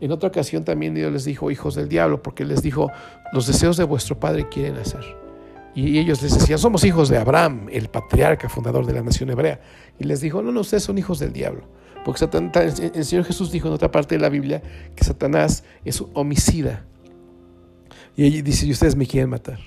En 0.02 0.12
otra 0.12 0.30
ocasión 0.30 0.66
también 0.66 0.94
Dios 0.94 1.12
les 1.12 1.26
dijo 1.26 1.50
hijos 1.50 1.76
del 1.76 1.88
diablo 1.88 2.22
porque 2.22 2.46
les 2.46 2.62
dijo 2.62 2.92
los 3.32 3.48
deseos 3.48 3.78
de 3.78 3.84
vuestro 3.84 4.20
padre 4.20 4.48
quieren 4.50 4.76
hacer. 4.76 5.04
Y 5.76 5.98
ellos 5.98 6.22
les 6.22 6.38
decían, 6.38 6.60
somos 6.60 6.84
hijos 6.84 7.10
de 7.10 7.18
Abraham, 7.18 7.68
el 7.72 7.90
patriarca 7.90 8.48
fundador 8.48 8.86
de 8.86 8.94
la 8.94 9.02
nación 9.02 9.32
hebrea. 9.32 9.60
Y 9.98 10.04
les 10.04 10.22
dijo, 10.22 10.44
no, 10.44 10.52
no, 10.52 10.62
ustedes 10.62 10.84
son 10.84 11.00
hijos 11.00 11.18
del 11.18 11.34
diablo. 11.34 11.64
Porque 12.06 12.20
Satanás, 12.20 12.80
el 12.80 13.04
Señor 13.06 13.26
Jesús 13.26 13.52
dijo 13.52 13.70
en 13.70 13.74
otra 13.74 13.90
parte 13.90 14.14
de 14.14 14.22
la 14.22 14.30
Biblia 14.30 14.62
que 14.96 15.04
Satanás 15.04 15.64
es 15.84 16.04
homicida. 16.14 16.86
Y 18.16 18.44
dice, 18.44 18.68
y 18.68 18.72
ustedes 18.72 18.96
me 18.96 19.08
quieren 19.08 19.32
matar 19.32 19.58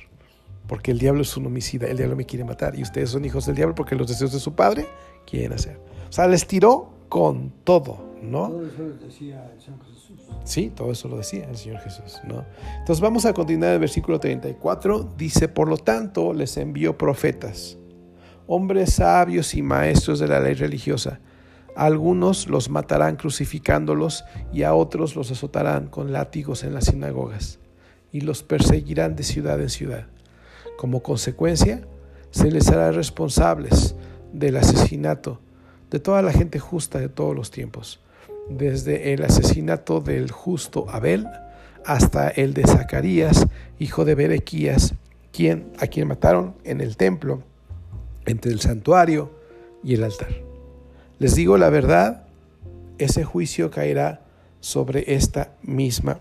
porque 0.66 0.90
el 0.90 0.98
diablo 0.98 1.22
es 1.22 1.36
un 1.36 1.46
homicida, 1.46 1.86
el 1.86 1.96
diablo 1.96 2.16
me 2.16 2.26
quiere 2.26 2.44
matar 2.44 2.78
y 2.78 2.82
ustedes 2.82 3.10
son 3.10 3.24
hijos 3.24 3.46
del 3.46 3.54
diablo 3.54 3.74
porque 3.74 3.94
los 3.94 4.08
deseos 4.08 4.32
de 4.32 4.40
su 4.40 4.54
padre 4.54 4.86
quieren 5.26 5.52
hacer. 5.52 5.78
O 6.08 6.12
sea, 6.12 6.26
les 6.28 6.46
tiró 6.46 6.90
con 7.08 7.52
todo, 7.64 7.98
¿no? 8.22 8.48
Todo 8.48 8.66
eso 8.66 8.82
lo 8.82 8.96
decía 8.96 9.50
el 9.54 9.60
Señor 9.60 9.80
Jesús. 9.84 10.18
Sí, 10.44 10.72
todo 10.74 10.92
eso 10.92 11.08
lo 11.08 11.18
decía 11.18 11.48
el 11.48 11.56
Señor 11.56 11.80
Jesús, 11.80 12.20
¿no? 12.24 12.44
Entonces 12.78 13.00
vamos 13.00 13.26
a 13.26 13.32
continuar 13.32 13.72
el 13.72 13.80
versículo 13.80 14.20
34, 14.20 15.14
dice, 15.16 15.48
por 15.48 15.68
lo 15.68 15.76
tanto 15.76 16.32
les 16.32 16.56
envió 16.56 16.96
profetas, 16.96 17.78
hombres 18.46 18.94
sabios 18.94 19.54
y 19.54 19.62
maestros 19.62 20.18
de 20.18 20.28
la 20.28 20.40
ley 20.40 20.54
religiosa. 20.54 21.20
algunos 21.74 22.48
los 22.48 22.70
matarán 22.70 23.16
crucificándolos 23.16 24.24
y 24.50 24.62
a 24.62 24.72
otros 24.74 25.14
los 25.14 25.30
azotarán 25.30 25.88
con 25.88 26.10
látigos 26.10 26.64
en 26.64 26.72
las 26.72 26.86
sinagogas 26.86 27.58
y 28.12 28.22
los 28.22 28.42
perseguirán 28.42 29.14
de 29.14 29.24
ciudad 29.24 29.60
en 29.60 29.68
ciudad 29.68 30.06
como 30.76 31.02
consecuencia, 31.02 31.82
se 32.30 32.50
les 32.50 32.68
hará 32.68 32.92
responsables 32.92 33.96
del 34.32 34.56
asesinato 34.56 35.40
de 35.90 36.00
toda 36.00 36.22
la 36.22 36.32
gente 36.32 36.58
justa 36.58 36.98
de 36.98 37.08
todos 37.08 37.34
los 37.34 37.50
tiempos, 37.50 38.00
desde 38.48 39.12
el 39.12 39.22
asesinato 39.22 40.00
del 40.00 40.30
justo 40.30 40.86
Abel 40.88 41.26
hasta 41.84 42.28
el 42.28 42.52
de 42.54 42.66
Zacarías, 42.66 43.46
hijo 43.78 44.04
de 44.04 44.14
Berequías, 44.14 44.94
quien, 45.32 45.72
a 45.78 45.86
quien 45.86 46.08
mataron 46.08 46.54
en 46.64 46.80
el 46.80 46.96
templo, 46.96 47.42
entre 48.24 48.52
el 48.52 48.60
santuario 48.60 49.30
y 49.84 49.94
el 49.94 50.02
altar. 50.02 50.30
Les 51.18 51.34
digo 51.34 51.56
la 51.58 51.70
verdad, 51.70 52.24
ese 52.98 53.24
juicio 53.24 53.70
caerá 53.70 54.22
sobre 54.60 55.14
esta 55.14 55.52
misma 55.62 56.20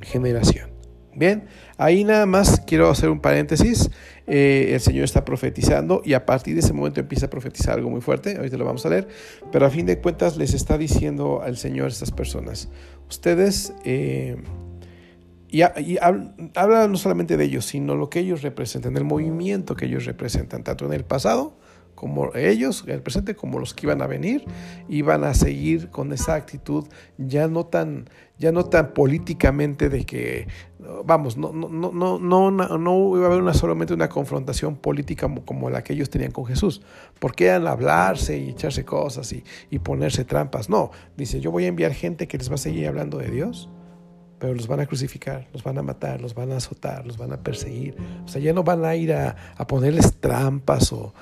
generación. 0.00 0.70
Bien, 1.14 1.48
ahí 1.76 2.04
nada 2.04 2.26
más 2.26 2.62
quiero 2.66 2.88
hacer 2.88 3.10
un 3.10 3.20
paréntesis. 3.20 3.90
Eh, 4.28 4.74
el 4.74 4.80
Señor 4.80 5.04
está 5.04 5.24
profetizando 5.24 6.02
y 6.04 6.12
a 6.12 6.26
partir 6.26 6.54
de 6.54 6.60
ese 6.60 6.74
momento 6.74 7.00
empieza 7.00 7.26
a 7.26 7.30
profetizar 7.30 7.74
algo 7.74 7.88
muy 7.88 8.00
fuerte. 8.00 8.36
Ahorita 8.36 8.56
lo 8.58 8.64
vamos 8.64 8.84
a 8.84 8.90
leer. 8.90 9.08
Pero 9.50 9.64
a 9.64 9.70
fin 9.70 9.86
de 9.86 9.98
cuentas 9.98 10.36
les 10.36 10.54
está 10.54 10.76
diciendo 10.76 11.40
al 11.42 11.56
Señor 11.56 11.88
estas 11.88 12.10
personas: 12.10 12.68
Ustedes. 13.08 13.72
Eh, 13.84 14.36
y, 15.50 15.62
habla 15.62 16.88
no 16.88 16.96
solamente 16.98 17.38
de 17.38 17.44
ellos, 17.44 17.64
sino 17.64 17.94
lo 17.94 18.10
que 18.10 18.20
ellos 18.20 18.42
representan, 18.42 18.98
el 18.98 19.04
movimiento 19.04 19.76
que 19.76 19.86
ellos 19.86 20.04
representan, 20.04 20.62
tanto 20.62 20.84
en 20.84 20.92
el 20.92 21.04
pasado 21.04 21.56
como 21.98 22.32
ellos, 22.36 22.84
en 22.86 22.92
el 22.92 23.02
presente, 23.02 23.34
como 23.34 23.58
los 23.58 23.74
que 23.74 23.86
iban 23.86 24.02
a 24.02 24.06
venir, 24.06 24.44
iban 24.88 25.24
a 25.24 25.34
seguir 25.34 25.90
con 25.90 26.12
esa 26.12 26.34
actitud 26.34 26.86
ya 27.16 27.48
no 27.48 27.66
tan, 27.66 28.08
ya 28.38 28.52
no 28.52 28.64
tan 28.64 28.94
políticamente 28.94 29.88
de 29.88 30.04
que, 30.04 30.48
vamos, 31.04 31.36
no, 31.36 31.52
no, 31.52 31.68
no, 31.68 32.18
no, 32.18 32.50
no, 32.50 33.16
iba 33.16 33.24
a 33.24 33.26
haber 33.26 33.42
una, 33.42 33.54
solamente 33.54 33.94
una 33.94 34.08
confrontación 34.08 34.76
política 34.76 35.28
como, 35.44 35.70
la 35.70 35.82
que 35.82 35.92
ellos 35.92 36.10
tenían 36.10 36.30
con 36.30 36.46
Jesús, 36.46 36.82
porque 37.18 37.46
eran 37.46 37.66
hablarse 37.66 38.38
y 38.38 38.50
echarse 38.50 38.84
cosas 38.84 39.32
y, 39.32 39.42
y 39.70 39.80
ponerse 39.80 40.24
trampas. 40.24 40.68
No, 40.68 40.90
dice, 41.16 41.40
yo 41.40 41.50
voy 41.50 41.64
a 41.64 41.68
enviar 41.68 41.92
gente 41.92 42.28
que 42.28 42.38
les 42.38 42.50
va 42.50 42.54
a 42.54 42.58
seguir 42.58 42.86
hablando 42.86 43.18
de 43.18 43.30
Dios 43.30 43.68
pero 44.38 44.54
los 44.54 44.66
van 44.66 44.80
a 44.80 44.86
crucificar, 44.86 45.48
los 45.52 45.62
van 45.62 45.78
a 45.78 45.82
matar, 45.82 46.20
los 46.20 46.34
van 46.34 46.52
a 46.52 46.56
azotar, 46.56 47.06
los 47.06 47.18
van 47.18 47.32
a 47.32 47.42
perseguir. 47.42 47.96
O 48.24 48.28
sea, 48.28 48.40
ya 48.40 48.52
no 48.52 48.62
van 48.62 48.84
a 48.84 48.94
ir 48.94 49.12
a, 49.12 49.34
ponerles 49.66 50.14
trampas 50.20 50.92
o, 50.92 51.12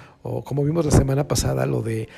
como 0.44 0.64
vimos 0.64 0.84
la 0.84 0.90
semana 0.90 1.26
pasada, 1.26 1.66
lo 1.66 1.82
de 1.82 2.08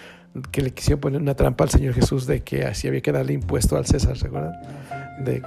que 0.50 0.62
le 0.62 0.72
quisieron 0.72 1.00
poner 1.00 1.20
una 1.20 1.34
trampa 1.34 1.64
al 1.64 1.70
Señor 1.70 1.94
Jesús 1.94 2.26
de 2.26 2.42
que 2.42 2.64
así 2.64 2.88
había 2.88 3.00
que 3.00 3.12
darle 3.12 3.32
impuesto 3.32 3.76
al 3.76 3.86
César, 3.86 4.16
¿se 4.16 4.26
acuerdan? 4.26 4.52
De 5.24 5.42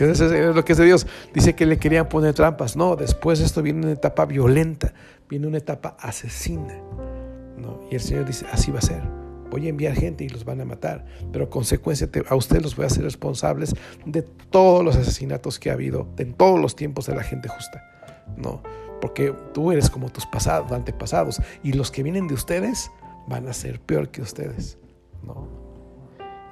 es 0.00 0.54
lo 0.54 0.64
que 0.64 0.72
es 0.72 0.78
de 0.78 0.84
Dios. 0.84 1.06
Dice 1.34 1.54
que 1.54 1.66
le 1.66 1.78
querían 1.78 2.08
poner 2.08 2.34
trampas. 2.34 2.76
No, 2.76 2.96
después 2.96 3.38
de 3.38 3.44
esto 3.44 3.62
viene 3.62 3.80
una 3.84 3.92
etapa 3.92 4.24
violenta, 4.24 4.92
viene 5.28 5.46
una 5.46 5.58
etapa 5.58 5.96
asesina. 6.00 6.74
¿no? 7.58 7.80
Y 7.90 7.96
el 7.96 8.00
Señor 8.00 8.24
dice, 8.24 8.46
así 8.50 8.70
va 8.70 8.78
a 8.78 8.82
ser 8.82 9.02
voy 9.50 9.66
a 9.66 9.70
enviar 9.70 9.94
gente 9.94 10.24
y 10.24 10.28
los 10.28 10.44
van 10.44 10.60
a 10.60 10.64
matar, 10.64 11.04
pero 11.32 11.48
consecuencia 11.50 12.08
a 12.28 12.34
ustedes 12.34 12.62
los 12.62 12.76
voy 12.76 12.84
a 12.84 12.86
hacer 12.86 13.04
responsables 13.04 13.74
de 14.04 14.22
todos 14.22 14.84
los 14.84 14.96
asesinatos 14.96 15.58
que 15.58 15.70
ha 15.70 15.74
habido 15.74 16.08
en 16.18 16.34
todos 16.34 16.60
los 16.60 16.76
tiempos 16.76 17.06
de 17.06 17.14
la 17.14 17.22
gente 17.22 17.48
justa, 17.48 17.82
¿no? 18.36 18.62
Porque 19.00 19.32
tú 19.54 19.70
eres 19.72 19.90
como 19.90 20.10
tus 20.10 20.26
pasados, 20.26 20.72
antepasados 20.72 21.40
y 21.62 21.72
los 21.72 21.90
que 21.90 22.02
vienen 22.02 22.26
de 22.26 22.34
ustedes 22.34 22.90
van 23.28 23.48
a 23.48 23.52
ser 23.52 23.80
peor 23.80 24.08
que 24.10 24.22
ustedes, 24.22 24.78
¿no? 25.22 25.46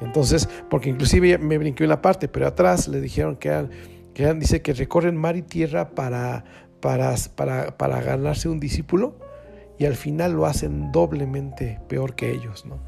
Entonces, 0.01 0.49
porque 0.69 0.91
inclusive 0.91 1.39
me 1.39 1.59
brinqué 1.59 1.85
una 1.85 2.03
parte, 2.03 2.29
pero 2.29 2.47
atrás 2.47 2.87
le 2.89 3.01
dijeron 3.01 3.37
que 3.37 3.49
eran, 3.49 3.71
que 4.13 4.33
dice 4.35 4.63
que 4.63 4.75
recorren 4.75 5.17
mar 5.17 5.37
y 5.37 5.43
tierra 5.43 5.91
para, 5.91 6.45
para, 6.81 7.15
para, 7.35 7.77
para 7.77 8.01
ganarse 8.03 8.49
un 8.49 8.61
discípulo 8.61 9.17
y 9.79 9.87
al 9.87 9.95
final 9.95 10.33
lo 10.33 10.47
hacen 10.47 10.93
doblemente 10.93 11.81
peor 11.89 12.15
que 12.15 12.31
ellos, 12.31 12.67
¿no? 12.67 12.79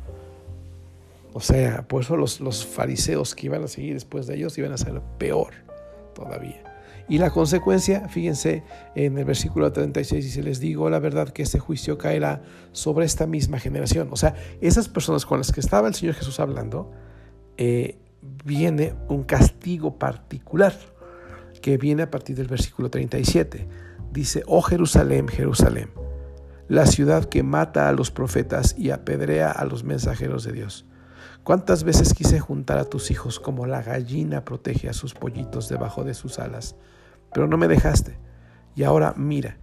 O 1.32 1.40
sea, 1.40 1.82
por 1.86 2.02
eso 2.02 2.16
los, 2.16 2.40
los 2.40 2.66
fariseos 2.66 3.34
que 3.34 3.46
iban 3.46 3.62
a 3.62 3.68
seguir 3.68 3.94
después 3.94 4.26
de 4.26 4.36
ellos 4.36 4.56
iban 4.58 4.72
a 4.72 4.78
ser 4.78 5.00
peor 5.18 5.52
todavía. 6.14 6.67
Y 7.08 7.18
la 7.18 7.30
consecuencia, 7.30 8.08
fíjense, 8.08 8.62
en 8.94 9.16
el 9.16 9.24
versículo 9.24 9.72
36 9.72 10.24
dice, 10.24 10.42
les 10.42 10.60
digo 10.60 10.90
la 10.90 10.98
verdad 10.98 11.30
que 11.30 11.42
este 11.42 11.58
juicio 11.58 11.96
caerá 11.96 12.42
sobre 12.72 13.06
esta 13.06 13.26
misma 13.26 13.58
generación. 13.58 14.08
O 14.10 14.16
sea, 14.16 14.34
esas 14.60 14.88
personas 14.88 15.24
con 15.24 15.38
las 15.38 15.50
que 15.50 15.60
estaba 15.60 15.88
el 15.88 15.94
Señor 15.94 16.14
Jesús 16.14 16.38
hablando, 16.38 16.90
eh, 17.56 17.98
viene 18.44 18.94
un 19.08 19.24
castigo 19.24 19.98
particular 19.98 20.74
que 21.62 21.78
viene 21.78 22.02
a 22.02 22.10
partir 22.10 22.36
del 22.36 22.46
versículo 22.46 22.90
37. 22.90 23.66
Dice, 24.12 24.42
oh 24.46 24.62
Jerusalén, 24.62 25.28
Jerusalén 25.28 25.90
la 26.68 26.84
ciudad 26.84 27.24
que 27.24 27.42
mata 27.42 27.88
a 27.88 27.92
los 27.92 28.10
profetas 28.10 28.74
y 28.78 28.90
apedrea 28.90 29.50
a 29.50 29.64
los 29.64 29.84
mensajeros 29.84 30.44
de 30.44 30.52
Dios. 30.52 30.84
¿Cuántas 31.42 31.82
veces 31.82 32.12
quise 32.12 32.40
juntar 32.40 32.76
a 32.76 32.84
tus 32.84 33.10
hijos 33.10 33.40
como 33.40 33.66
la 33.66 33.82
gallina 33.82 34.44
protege 34.44 34.90
a 34.90 34.92
sus 34.92 35.14
pollitos 35.14 35.70
debajo 35.70 36.04
de 36.04 36.12
sus 36.12 36.38
alas? 36.38 36.76
Pero 37.32 37.46
no 37.46 37.56
me 37.56 37.68
dejaste. 37.68 38.16
Y 38.74 38.84
ahora 38.84 39.14
mira, 39.16 39.56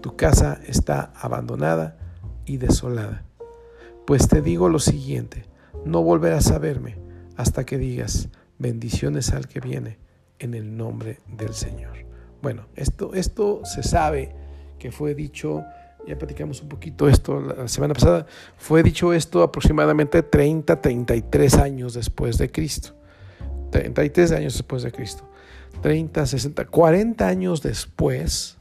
tu 0.00 0.16
casa 0.16 0.60
está 0.66 1.12
abandonada 1.14 1.96
y 2.44 2.56
desolada. 2.56 3.24
Pues 4.06 4.28
te 4.28 4.40
digo 4.40 4.68
lo 4.68 4.78
siguiente, 4.78 5.44
no 5.84 6.02
volverás 6.02 6.50
a 6.50 6.58
verme 6.58 6.96
hasta 7.36 7.64
que 7.64 7.78
digas, 7.78 8.28
bendiciones 8.58 9.32
al 9.32 9.48
que 9.48 9.60
viene 9.60 9.98
en 10.38 10.54
el 10.54 10.76
nombre 10.76 11.20
del 11.26 11.54
Señor. 11.54 12.06
Bueno, 12.42 12.66
esto, 12.74 13.14
esto 13.14 13.62
se 13.64 13.82
sabe 13.82 14.34
que 14.78 14.90
fue 14.90 15.14
dicho 15.14 15.64
ya 16.08 16.16
platicamos 16.16 16.62
un 16.62 16.68
poquito 16.68 17.08
esto 17.08 17.40
la 17.40 17.68
semana 17.68 17.92
pasada, 17.92 18.26
fue 18.56 18.82
dicho 18.82 19.12
esto 19.12 19.42
aproximadamente 19.42 20.22
30, 20.22 20.80
33 20.80 21.54
años 21.58 21.94
después 21.94 22.38
de 22.38 22.50
Cristo. 22.50 22.94
33 23.70 24.32
años 24.32 24.54
después 24.54 24.82
de 24.82 24.90
Cristo. 24.90 25.28
30, 25.82 26.26
60, 26.26 26.66
40 26.66 27.26
años 27.26 27.62
después, 27.62 28.58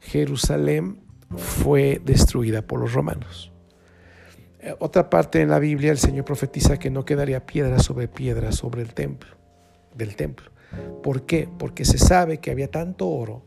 Jerusalén 0.00 1.00
fue 1.36 2.00
destruida 2.04 2.62
por 2.62 2.80
los 2.80 2.92
romanos. 2.92 3.52
Eh, 4.60 4.74
otra 4.78 5.10
parte 5.10 5.40
en 5.40 5.50
la 5.50 5.58
Biblia, 5.58 5.92
el 5.92 5.98
Señor 5.98 6.24
profetiza 6.24 6.78
que 6.78 6.90
no 6.90 7.04
quedaría 7.04 7.44
piedra 7.44 7.78
sobre 7.78 8.08
piedra 8.08 8.52
sobre 8.52 8.82
el 8.82 8.94
templo, 8.94 9.30
del 9.94 10.16
templo. 10.16 10.50
¿Por 11.02 11.26
qué? 11.26 11.48
Porque 11.58 11.84
se 11.84 11.98
sabe 11.98 12.38
que 12.38 12.50
había 12.50 12.70
tanto 12.70 13.08
oro 13.08 13.42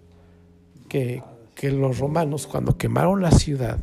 que, 0.87 1.23
los 1.63 1.97
romanos 1.97 2.45
cuando 2.45 2.77
quemaron 2.77 3.21
la 3.21 3.31
ciudad, 3.31 3.79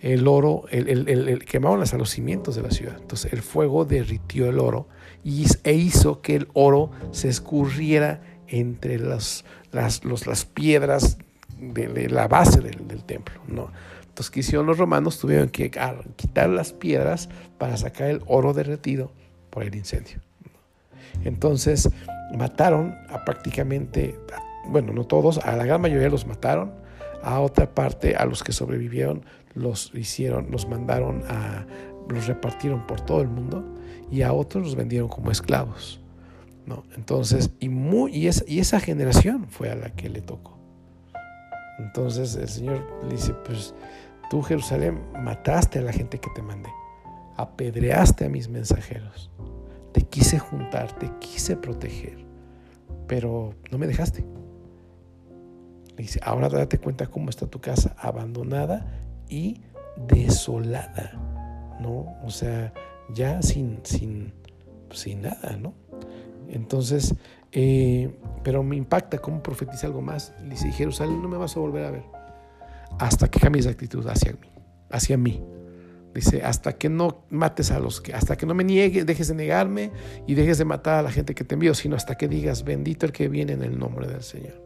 el 0.00 0.26
oro, 0.26 0.64
el, 0.70 1.44
quemaron 1.44 1.78
los 1.80 2.10
cimientos 2.10 2.56
de 2.56 2.62
la 2.62 2.70
ciudad. 2.72 2.96
Entonces 3.00 3.32
el 3.32 3.42
fuego 3.42 3.84
derritió 3.84 4.48
el 4.48 4.58
oro 4.58 4.88
y, 5.22 5.46
e 5.62 5.72
hizo 5.74 6.20
que 6.20 6.34
el 6.34 6.48
oro 6.52 6.90
se 7.12 7.28
escurriera 7.28 8.22
entre 8.52 8.98
las, 8.98 9.44
las, 9.72 10.04
las 10.04 10.44
piedras 10.44 11.18
de, 11.58 12.08
la 12.08 12.28
base 12.28 12.60
del, 12.60 13.02
templo. 13.04 13.40
¿no? 13.48 13.70
Entonces, 14.02 14.30
¿qué 14.30 14.40
hicieron 14.40 14.66
los 14.66 14.78
romanos? 14.78 15.18
Tuvieron 15.18 15.48
que 15.48 15.70
quitar 16.16 16.48
las 16.50 16.72
piedras 16.72 17.28
para 17.58 17.76
sacar 17.76 18.08
el 18.08 18.22
oro 18.26 18.52
derretido 18.52 19.10
por 19.50 19.64
el 19.64 19.74
incendio. 19.74 20.20
Entonces, 21.24 21.88
mataron 22.36 22.94
a 23.08 23.24
prácticamente, 23.24 24.18
bueno, 24.66 24.92
no 24.92 25.04
todos, 25.04 25.38
a 25.38 25.56
la 25.56 25.64
gran 25.64 25.80
mayoría 25.80 26.08
los 26.08 26.26
mataron 26.26 26.72
a 27.22 27.40
otra 27.40 27.74
parte, 27.74 28.16
a 28.16 28.26
los 28.26 28.42
que 28.42 28.52
sobrevivieron, 28.52 29.24
los 29.54 29.92
hicieron, 29.94 30.50
los 30.50 30.68
mandaron 30.68 31.22
a, 31.28 31.66
los 32.08 32.26
repartieron 32.26 32.86
por 32.86 33.00
todo 33.00 33.22
el 33.22 33.28
mundo 33.28 33.64
y 34.10 34.22
a 34.22 34.32
otros 34.32 34.64
los 34.64 34.76
vendieron 34.76 35.08
como 35.08 35.30
esclavos. 35.30 36.01
¿No? 36.66 36.84
Entonces, 36.96 37.50
y, 37.60 37.68
muy, 37.68 38.14
y, 38.14 38.28
esa, 38.28 38.44
y 38.46 38.60
esa 38.60 38.80
generación 38.80 39.46
fue 39.48 39.70
a 39.70 39.74
la 39.74 39.90
que 39.90 40.08
le 40.08 40.20
tocó. 40.20 40.58
Entonces 41.78 42.36
el 42.36 42.48
Señor 42.48 42.86
le 43.04 43.14
dice, 43.14 43.34
pues 43.44 43.74
tú 44.30 44.42
Jerusalén 44.42 45.00
mataste 45.14 45.78
a 45.78 45.82
la 45.82 45.92
gente 45.92 46.18
que 46.18 46.30
te 46.30 46.42
mandé, 46.42 46.70
apedreaste 47.36 48.26
a 48.26 48.28
mis 48.28 48.48
mensajeros, 48.48 49.30
te 49.92 50.02
quise 50.02 50.38
juntar, 50.38 50.92
te 50.98 51.10
quise 51.18 51.56
proteger, 51.56 52.24
pero 53.06 53.54
no 53.70 53.78
me 53.78 53.86
dejaste 53.86 54.24
dice, 56.02 56.20
ahora 56.22 56.48
date 56.48 56.78
cuenta 56.78 57.06
cómo 57.06 57.30
está 57.30 57.46
tu 57.46 57.60
casa, 57.60 57.94
abandonada 57.98 58.86
y 59.28 59.60
desolada, 60.08 61.12
¿no? 61.80 62.16
O 62.24 62.30
sea, 62.30 62.72
ya 63.14 63.42
sin, 63.42 63.80
sin, 63.84 64.32
sin 64.90 65.22
nada, 65.22 65.56
¿no? 65.56 65.74
Entonces, 66.52 67.14
eh, 67.50 68.14
pero 68.44 68.62
me 68.62 68.76
impacta 68.76 69.18
cómo 69.18 69.42
profetiza 69.42 69.88
algo 69.88 70.00
más. 70.00 70.32
Le 70.42 70.50
dice, 70.50 70.70
Jerusalén, 70.70 71.20
no 71.20 71.28
me 71.28 71.36
vas 71.36 71.56
a 71.56 71.60
volver 71.60 71.84
a 71.84 71.90
ver 71.90 72.22
hasta 72.98 73.28
que 73.28 73.40
cambies 73.40 73.64
de 73.64 73.70
actitud 73.70 74.06
hacia 74.06 74.32
mí, 74.32 74.48
hacia 74.90 75.16
mí. 75.16 75.42
Dice, 76.14 76.42
hasta 76.42 76.74
que 76.74 76.90
no 76.90 77.24
mates 77.30 77.70
a 77.70 77.78
los 77.78 78.02
que, 78.02 78.12
hasta 78.12 78.36
que 78.36 78.44
no 78.44 78.54
me 78.54 78.64
niegues, 78.64 79.06
dejes 79.06 79.28
de 79.28 79.34
negarme 79.34 79.90
y 80.26 80.34
dejes 80.34 80.58
de 80.58 80.66
matar 80.66 80.98
a 80.98 81.02
la 81.02 81.10
gente 81.10 81.34
que 81.34 81.42
te 81.42 81.54
envío, 81.54 81.74
sino 81.74 81.96
hasta 81.96 82.16
que 82.16 82.28
digas, 82.28 82.64
bendito 82.64 83.06
el 83.06 83.12
que 83.12 83.28
viene 83.28 83.54
en 83.54 83.62
el 83.62 83.78
nombre 83.78 84.06
del 84.06 84.22
Señor. 84.22 84.62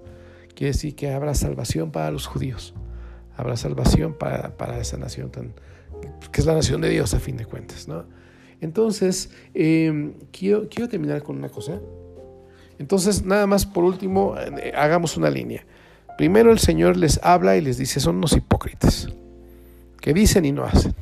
Quiere 0.55 0.73
decir 0.73 0.97
que 0.97 1.13
habrá 1.13 1.35
salvación 1.35 1.93
para 1.93 2.11
los 2.11 2.27
judíos, 2.27 2.75
habrá 3.37 3.57
salvación 3.57 4.15
para, 4.15 4.57
para 4.57 4.81
esa 4.81 4.97
nación 4.97 5.31
tan, 5.31 5.55
que 6.33 6.41
es 6.41 6.47
la 6.47 6.55
nación 6.55 6.81
de 6.81 6.89
Dios 6.89 7.15
a 7.15 7.21
fin 7.21 7.37
de 7.37 7.45
cuentas. 7.45 7.87
¿no? 7.87 8.07
Entonces, 8.61 9.31
em, 9.55 10.15
quiero, 10.33 10.69
quiero 10.69 10.89
terminar 10.89 11.23
con 11.23 11.37
una 11.37 11.49
cosa. 11.49 11.81
Entonces, 12.79 13.25
nada 13.25 13.47
más 13.47 13.67
por 13.67 13.85
último, 13.85 14.35
eh, 14.39 14.73
hagamos 14.77 15.17
una 15.17 15.31
línea. 15.31 15.65
Primero 16.17 16.51
el 16.51 16.59
Señor 16.59 16.97
les 16.97 17.21
habla 17.23 17.57
y 17.57 17.61
les 17.61 17.79
dice, 17.79 18.01
son 18.01 18.17
unos 18.17 18.33
hipócritas, 18.37 19.09
que 20.01 20.15
dicen 20.15 20.45
y 20.45 20.53
no 20.53 20.65
hacen. 20.65 20.95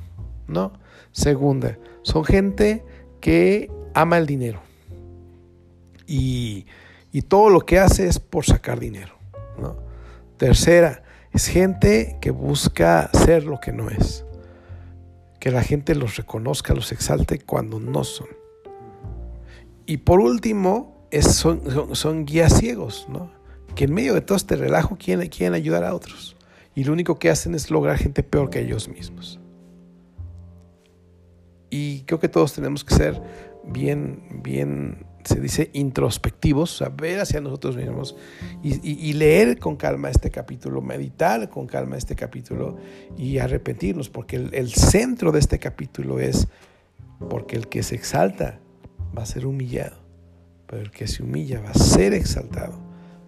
¿no? 0.48 0.72
Segunda, 1.12 1.78
Son 2.02 2.24
gente 2.24 2.84
que 3.20 3.70
ama 3.94 4.18
el 4.18 4.26
dinero. 4.26 4.60
Y, 6.06 6.66
todo 7.28 7.48
lo 7.48 7.60
que 7.60 7.78
hace 7.78 8.08
es 8.08 8.18
por 8.18 8.44
sacar 8.44 8.78
dinero. 8.80 9.14
Tercera, 10.36 11.04
es 11.32 11.46
gente 11.46 12.18
que 12.20 12.30
busca 12.30 13.08
ser 13.12 13.44
lo 13.44 13.60
que 13.60 13.72
no 13.72 13.88
es. 13.88 14.24
Que 15.44 15.50
la 15.50 15.62
gente 15.62 15.94
los 15.94 16.16
reconozca, 16.16 16.72
los 16.72 16.90
exalte 16.90 17.38
cuando 17.38 17.78
no 17.78 18.02
son. 18.02 18.28
Y 19.84 19.98
por 19.98 20.20
último, 20.20 21.06
son, 21.20 22.24
guías 22.24 22.56
ciegos, 22.58 23.06
¿no? 23.10 23.30
que 23.74 23.84
en 23.84 23.92
medio 23.92 24.14
de 24.14 24.22
todo 24.22 24.38
este 24.38 24.56
relajo 24.56 24.96
quieren, 24.96 25.28
quieren 25.28 25.52
ayudar 25.52 25.84
a 25.84 25.94
otros. 25.94 26.34
Y 26.74 26.84
lo 26.84 26.94
único 26.94 27.18
que 27.18 27.28
hacen 27.28 27.54
es 27.54 27.70
lograr 27.70 27.98
gente 27.98 28.22
peor 28.22 28.48
que 28.48 28.60
ellos 28.60 28.88
mismos. 28.88 29.38
Y 31.68 32.04
creo 32.04 32.20
que 32.20 32.30
todos 32.30 32.54
tenemos 32.54 32.82
que 32.82 32.94
ser 32.94 33.20
bien, 33.64 34.40
bien, 34.42 35.04
se 35.24 35.40
dice, 35.40 35.70
introspectivos, 35.72 36.82
ver 36.96 37.20
hacia 37.20 37.40
nosotros 37.40 37.76
mismos 37.76 38.16
y, 38.62 39.12
leer 39.14 39.58
con 39.58 39.76
calma 39.76 40.10
este 40.10 40.30
capítulo, 40.30 40.82
meditar 40.82 41.48
con 41.48 41.66
calma 41.66 41.96
este 41.96 42.14
capítulo 42.14 42.76
y 43.16 43.38
arrepentirnos, 43.38 44.10
porque 44.10 44.36
el, 44.36 44.54
el 44.54 44.72
centro 44.72 45.32
de 45.32 45.40
este 45.40 45.58
capítulo 45.58 46.20
es, 46.20 46.48
porque 47.30 47.56
el 47.56 47.68
que 47.68 47.82
se 47.82 47.94
exalta 47.94 48.60
va 49.16 49.22
a 49.22 49.26
ser 49.26 49.46
humillado, 49.46 49.96
pero 50.66 50.82
el 50.82 50.90
que 50.90 51.06
se 51.06 51.22
humilla 51.22 51.60
va 51.60 51.70
a 51.70 51.74
ser 51.74 52.12
exaltado. 52.12 52.78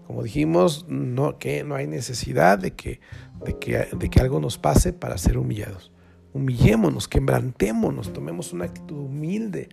Como 0.06 0.22
dijimos, 0.22 0.86
no, 0.88 1.38
que 1.38 1.64
no 1.64 1.74
hay 1.74 1.86
necesidad 1.86 2.58
de 2.58 2.72
que, 2.72 3.00
de, 3.44 3.58
que, 3.58 3.88
de 3.98 4.08
que 4.08 4.20
algo 4.20 4.38
nos 4.38 4.56
pase 4.56 4.92
para 4.92 5.18
ser 5.18 5.36
humillados. 5.36 5.90
Humillémonos, 6.32 7.08
quebrantémonos, 7.08 8.12
tomemos 8.12 8.52
una 8.52 8.66
actitud 8.66 8.98
humilde, 8.98 9.68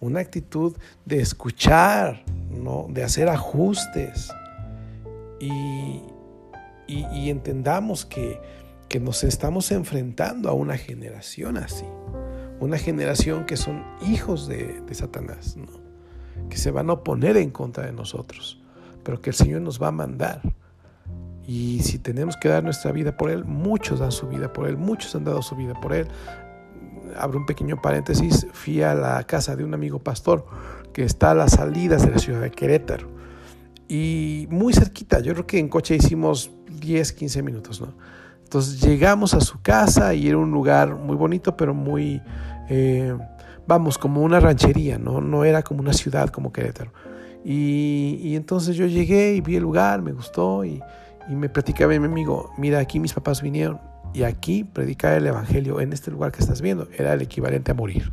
una 0.00 0.20
actitud 0.20 0.76
de 1.04 1.20
escuchar, 1.20 2.24
¿no? 2.50 2.86
de 2.90 3.04
hacer 3.04 3.28
ajustes 3.28 4.30
y, 5.40 6.00
y, 6.86 7.30
entendamos 7.30 8.06
que, 8.06 8.40
que 8.88 9.00
nos 9.00 9.24
estamos 9.24 9.70
enfrentando 9.72 10.48
a 10.48 10.52
una 10.52 10.76
generación 10.76 11.56
así, 11.56 11.84
una 12.60 12.78
generación 12.78 13.44
que 13.44 13.56
son 13.56 13.84
hijos 14.06 14.48
de, 14.48 14.80
de 14.80 14.94
Satanás, 14.94 15.56
¿no? 15.56 15.80
que 16.48 16.56
se 16.56 16.70
van 16.70 16.90
a 16.90 16.94
oponer 16.94 17.36
en 17.36 17.50
contra 17.50 17.84
de 17.86 17.92
nosotros 17.92 18.62
pero 19.06 19.20
que 19.20 19.30
el 19.30 19.36
Señor 19.36 19.60
nos 19.60 19.80
va 19.80 19.86
a 19.86 19.92
mandar. 19.92 20.42
Y 21.46 21.78
si 21.84 21.96
tenemos 21.96 22.36
que 22.36 22.48
dar 22.48 22.64
nuestra 22.64 22.90
vida 22.90 23.16
por 23.16 23.30
Él, 23.30 23.44
muchos 23.44 24.00
dan 24.00 24.10
su 24.10 24.26
vida 24.26 24.52
por 24.52 24.66
Él, 24.66 24.76
muchos 24.76 25.14
han 25.14 25.22
dado 25.22 25.42
su 25.42 25.54
vida 25.54 25.74
por 25.80 25.94
Él. 25.94 26.08
Abro 27.18 27.38
un 27.38 27.46
pequeño 27.46 27.80
paréntesis, 27.80 28.46
fui 28.52 28.82
a 28.82 28.94
la 28.94 29.24
casa 29.24 29.56
de 29.56 29.64
un 29.64 29.74
amigo 29.74 29.98
pastor 29.98 30.46
que 30.92 31.04
está 31.04 31.32
a 31.32 31.34
las 31.34 31.52
salidas 31.52 32.02
de 32.02 32.10
la 32.10 32.18
ciudad 32.18 32.40
de 32.40 32.50
Querétaro. 32.50 33.08
Y 33.88 34.48
muy 34.50 34.72
cerquita, 34.72 35.20
yo 35.20 35.32
creo 35.34 35.46
que 35.46 35.58
en 35.58 35.68
coche 35.68 35.94
hicimos 35.94 36.50
10, 36.80 37.12
15 37.12 37.42
minutos, 37.42 37.80
¿no? 37.80 37.94
Entonces 38.42 38.80
llegamos 38.80 39.34
a 39.34 39.40
su 39.40 39.60
casa 39.60 40.14
y 40.14 40.28
era 40.28 40.38
un 40.38 40.50
lugar 40.50 40.94
muy 40.94 41.16
bonito, 41.16 41.56
pero 41.56 41.74
muy, 41.74 42.22
eh, 42.68 43.16
vamos, 43.66 43.98
como 43.98 44.22
una 44.22 44.40
ranchería, 44.40 44.98
¿no? 44.98 45.20
No 45.20 45.44
era 45.44 45.62
como 45.62 45.80
una 45.80 45.92
ciudad 45.92 46.30
como 46.30 46.52
Querétaro. 46.52 46.92
Y, 47.44 48.34
entonces 48.34 48.74
yo 48.74 48.86
llegué 48.86 49.34
y 49.34 49.40
vi 49.40 49.54
el 49.54 49.62
lugar, 49.62 50.02
me 50.02 50.12
gustó 50.12 50.64
y, 50.64 50.82
me 51.28 51.48
platicaba 51.48 51.96
mi 51.98 52.06
amigo, 52.06 52.52
mira, 52.56 52.78
aquí 52.78 53.00
mis 53.00 53.12
papás 53.12 53.42
vinieron 53.42 53.80
y 54.14 54.22
aquí 54.22 54.64
predicar 54.64 55.14
el 55.14 55.26
Evangelio 55.26 55.80
en 55.80 55.92
este 55.92 56.10
lugar 56.10 56.32
que 56.32 56.40
estás 56.40 56.60
viendo 56.60 56.88
era 56.96 57.12
el 57.12 57.22
equivalente 57.22 57.72
a 57.72 57.74
morir. 57.74 58.12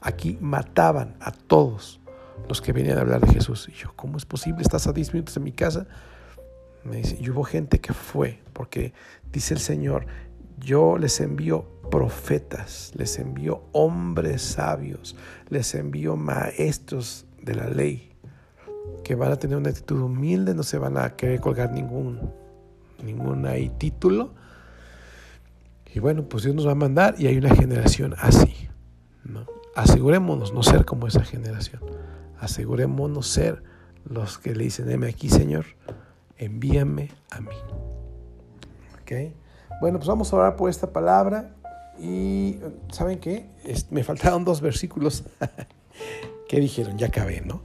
Aquí 0.00 0.38
mataban 0.40 1.16
a 1.20 1.32
todos 1.32 2.00
los 2.48 2.60
que 2.60 2.72
venían 2.72 2.98
a 2.98 3.00
hablar 3.00 3.20
de 3.20 3.32
Jesús. 3.32 3.68
Y 3.68 3.72
yo, 3.72 3.92
¿cómo 3.96 4.16
es 4.16 4.26
posible? 4.26 4.62
Estás 4.62 4.86
a 4.86 4.92
10 4.92 5.14
minutos 5.14 5.36
en 5.36 5.44
mi 5.44 5.52
casa. 5.52 5.86
Me 6.84 6.96
dice, 6.98 7.18
y 7.20 7.28
hubo 7.30 7.44
gente 7.44 7.80
que 7.80 7.92
fue, 7.92 8.40
porque 8.52 8.92
dice 9.32 9.54
el 9.54 9.60
Señor, 9.60 10.06
yo 10.58 10.98
les 10.98 11.20
envío 11.20 11.66
profetas, 11.90 12.92
les 12.94 13.18
envío 13.18 13.64
hombres 13.72 14.42
sabios, 14.42 15.16
les 15.48 15.74
envío 15.74 16.16
maestros 16.16 17.26
de 17.42 17.54
la 17.54 17.68
ley 17.68 18.08
que 19.04 19.14
van 19.14 19.32
a 19.32 19.36
tener 19.36 19.56
una 19.56 19.70
actitud 19.70 20.00
humilde, 20.00 20.54
no 20.54 20.62
se 20.62 20.78
van 20.78 20.96
a 20.98 21.16
querer 21.16 21.40
colgar 21.40 21.72
ningún, 21.72 22.30
ningún 23.02 23.46
ahí 23.46 23.70
título. 23.70 24.34
Y 25.94 26.00
bueno, 26.00 26.28
pues 26.28 26.44
Dios 26.44 26.54
nos 26.54 26.66
va 26.66 26.72
a 26.72 26.76
mandar 26.76 27.14
y 27.18 27.26
hay 27.26 27.38
una 27.38 27.54
generación 27.54 28.14
así. 28.18 28.68
¿no? 29.24 29.46
Asegurémonos 29.74 30.52
no 30.52 30.62
ser 30.62 30.84
como 30.84 31.06
esa 31.06 31.24
generación. 31.24 31.82
Asegurémonos 32.38 33.26
ser 33.26 33.62
los 34.04 34.38
que 34.38 34.54
le 34.54 34.64
dicen, 34.64 34.90
heme 34.90 35.08
aquí 35.08 35.28
Señor, 35.28 35.66
envíame 36.36 37.10
a 37.30 37.40
mí. 37.40 37.56
¿Okay? 39.02 39.34
Bueno, 39.80 39.98
pues 39.98 40.08
vamos 40.08 40.32
a 40.32 40.36
orar 40.36 40.56
por 40.56 40.70
esta 40.70 40.92
palabra. 40.92 41.54
Y 41.98 42.58
¿saben 42.92 43.18
qué? 43.18 43.50
Me 43.90 44.04
faltaron 44.04 44.44
dos 44.44 44.60
versículos 44.60 45.24
¿Qué 46.48 46.60
dijeron? 46.60 46.96
Ya 46.96 47.08
acabé, 47.08 47.42
¿no? 47.42 47.62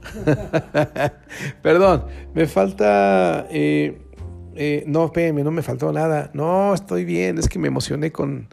Perdón, 1.62 2.04
me 2.34 2.46
falta... 2.46 3.46
Eh, 3.50 4.03
eh, 4.56 4.84
no, 4.86 5.06
espérenme, 5.06 5.42
no 5.44 5.50
me 5.50 5.62
faltó 5.62 5.92
nada. 5.92 6.30
No, 6.34 6.74
estoy 6.74 7.04
bien, 7.04 7.38
es 7.38 7.48
que 7.48 7.58
me 7.58 7.68
emocioné 7.68 8.12
con, 8.12 8.48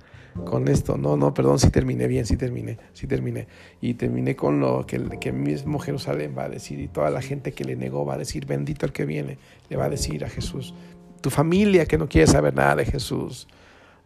con 0.46 0.68
esto. 0.68 0.98
No, 0.98 1.18
no, 1.18 1.34
perdón, 1.34 1.60
sí 1.60 1.70
terminé 1.70 2.08
bien, 2.08 2.26
sí 2.26 2.38
terminé, 2.38 2.78
sí 2.94 3.08
terminé. 3.08 3.48
Y 3.82 3.96
terminé 3.96 4.36
con 4.36 4.60
lo 4.60 4.86
que, 4.86 5.00
que 5.20 5.32
mismo 5.32 5.80
Jerusalén 5.80 6.36
va 6.38 6.44
a 6.44 6.50
decir 6.50 6.80
y 6.80 6.88
toda 6.88 7.10
la 7.10 7.22
gente 7.22 7.52
que 7.54 7.64
le 7.64 7.76
negó 7.76 8.06
va 8.06 8.16
a 8.16 8.18
decir, 8.18 8.46
bendito 8.46 8.86
el 8.86 8.92
que 8.92 9.06
viene, 9.06 9.38
le 9.70 9.78
va 9.78 9.86
a 9.86 9.90
decir 9.90 10.26
a 10.26 10.30
Jesús. 10.30 10.74
Tu 11.22 11.30
familia 11.30 11.86
que 11.86 11.98
no 11.98 12.08
quiere 12.08 12.28
saber 12.28 12.54
nada 12.54 12.78
de 12.78 12.86
Jesús 12.86 13.48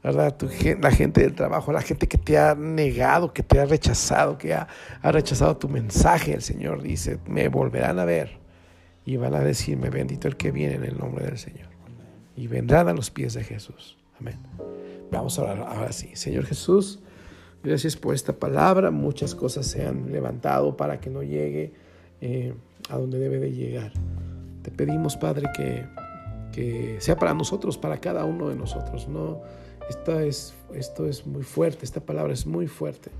¿verdad? 0.05 0.35
la 0.81 0.91
gente 0.91 1.21
del 1.21 1.33
trabajo, 1.33 1.71
la 1.71 1.81
gente 1.81 2.07
que 2.07 2.19
te 2.19 2.37
ha 2.37 2.53
negado, 2.53 3.33
que 3.33 3.41
te 3.41 3.59
ha 3.59 3.65
rechazado, 3.65 4.37
que 4.37 4.53
ha, 4.53 4.67
rechazado 5.01 5.57
tu 5.57 5.67
mensaje, 5.67 6.33
el 6.33 6.43
Señor 6.43 6.83
dice, 6.83 7.17
me 7.25 7.47
volverán 7.47 7.97
a 7.97 8.05
ver 8.05 8.37
y 9.03 9.17
van 9.17 9.33
a 9.33 9.39
decirme, 9.39 9.89
bendito 9.89 10.27
el 10.27 10.37
que 10.37 10.51
viene 10.51 10.75
en 10.75 10.83
el 10.83 10.99
nombre 10.99 11.25
del 11.25 11.39
Señor. 11.39 11.74
Y 12.35 12.47
vendrán 12.47 12.87
a 12.87 12.93
los 12.93 13.09
pies 13.11 13.33
de 13.33 13.43
Jesús. 13.43 13.97
Amén. 14.19 14.37
Vamos 15.11 15.37
a 15.39 15.43
orar 15.43 15.59
ahora 15.59 15.91
sí. 15.91 16.09
Señor 16.15 16.45
Jesús, 16.45 16.99
gracias 17.63 17.95
por 17.95 18.13
esta 18.13 18.33
palabra. 18.33 18.91
Muchas 18.91 19.35
cosas 19.35 19.65
se 19.65 19.85
han 19.85 20.11
levantado 20.11 20.75
para 20.75 20.99
que 20.99 21.09
no 21.09 21.23
llegue 21.23 21.73
eh, 22.21 22.53
a 22.89 22.97
donde 22.97 23.19
debe 23.19 23.39
de 23.39 23.51
llegar. 23.51 23.91
Te 24.61 24.71
pedimos, 24.71 25.15
Padre, 25.15 25.49
que, 25.55 25.85
que 26.51 26.97
sea 26.99 27.17
para 27.17 27.33
nosotros, 27.33 27.77
para 27.77 27.99
cada 27.99 28.25
uno 28.25 28.49
de 28.49 28.55
nosotros. 28.55 29.07
No 29.07 29.41
esto 29.89 30.19
es, 30.19 30.53
esto 30.73 31.05
es 31.07 31.27
muy 31.27 31.43
fuerte, 31.43 31.85
esta 31.85 31.99
palabra 31.99 32.33
es 32.33 32.47
muy 32.47 32.67
fuerte, 32.67 33.11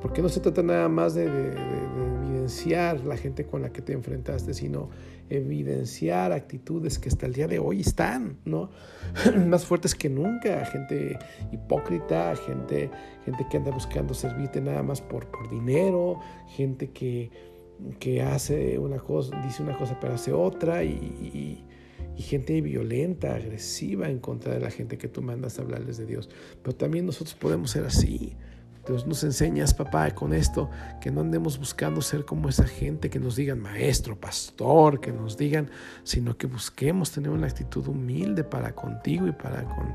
porque 0.00 0.22
no 0.22 0.28
se 0.28 0.40
trata 0.40 0.62
nada 0.62 0.88
más 0.88 1.14
de, 1.14 1.24
evidenciar 1.24 3.00
la 3.00 3.16
gente 3.16 3.46
con 3.46 3.62
la 3.62 3.70
que 3.70 3.82
te 3.82 3.92
enfrentaste, 3.92 4.54
sino 4.54 4.90
evidenciar 5.30 6.32
actitudes 6.32 6.98
que 6.98 7.08
hasta 7.08 7.26
el 7.26 7.32
día 7.32 7.48
de 7.48 7.58
hoy 7.58 7.80
están, 7.80 8.38
¿no? 8.44 8.70
Más 9.46 9.64
fuertes 9.64 9.94
que 9.94 10.08
nunca, 10.08 10.64
gente 10.66 11.18
hipócrita, 11.52 12.34
gente, 12.36 12.90
gente 13.24 13.46
que 13.50 13.56
anda 13.56 13.70
buscando 13.70 14.14
servirte 14.14 14.60
nada 14.60 14.82
más 14.82 15.00
por, 15.00 15.26
por 15.30 15.50
dinero, 15.50 16.20
gente 16.48 16.90
que, 16.90 17.30
que 17.98 18.22
hace 18.22 18.78
una 18.78 18.98
cosa, 18.98 19.40
dice 19.42 19.62
una 19.62 19.76
cosa 19.76 19.98
pero 20.00 20.14
hace 20.14 20.32
otra 20.32 20.84
y 20.84 21.64
y 22.16 22.22
gente 22.22 22.60
violenta, 22.60 23.34
agresiva 23.34 24.08
en 24.08 24.18
contra 24.18 24.54
de 24.54 24.60
la 24.60 24.70
gente 24.70 24.98
que 24.98 25.08
tú 25.08 25.22
mandas 25.22 25.58
a 25.58 25.62
hablarles 25.62 25.96
de 25.96 26.06
Dios. 26.06 26.30
Pero 26.62 26.76
también 26.76 27.06
nosotros 27.06 27.34
podemos 27.34 27.70
ser 27.70 27.84
así. 27.84 28.36
Dios 28.86 29.06
nos 29.06 29.24
enseñas, 29.24 29.72
papá, 29.72 30.10
con 30.14 30.34
esto, 30.34 30.70
que 31.00 31.10
no 31.10 31.22
andemos 31.22 31.58
buscando 31.58 32.02
ser 32.02 32.24
como 32.24 32.48
esa 32.48 32.66
gente, 32.66 33.08
que 33.08 33.18
nos 33.18 33.36
digan 33.36 33.60
maestro, 33.60 34.18
pastor, 34.18 35.00
que 35.00 35.12
nos 35.12 35.36
digan, 35.36 35.70
sino 36.02 36.36
que 36.36 36.46
busquemos 36.46 37.10
tener 37.10 37.30
una 37.30 37.46
actitud 37.46 37.86
humilde 37.88 38.44
para 38.44 38.74
contigo 38.74 39.26
y 39.26 39.32
para 39.32 39.64
con, 39.64 39.94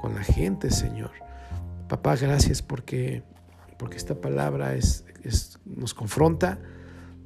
con 0.00 0.14
la 0.14 0.24
gente, 0.24 0.70
Señor. 0.70 1.12
Papá, 1.88 2.16
gracias 2.16 2.60
porque, 2.60 3.22
porque 3.78 3.96
esta 3.96 4.20
palabra 4.20 4.74
es, 4.74 5.04
es 5.22 5.58
nos 5.64 5.94
confronta, 5.94 6.58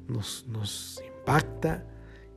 nos, 0.07 0.45
nos 0.47 1.01
impacta 1.05 1.85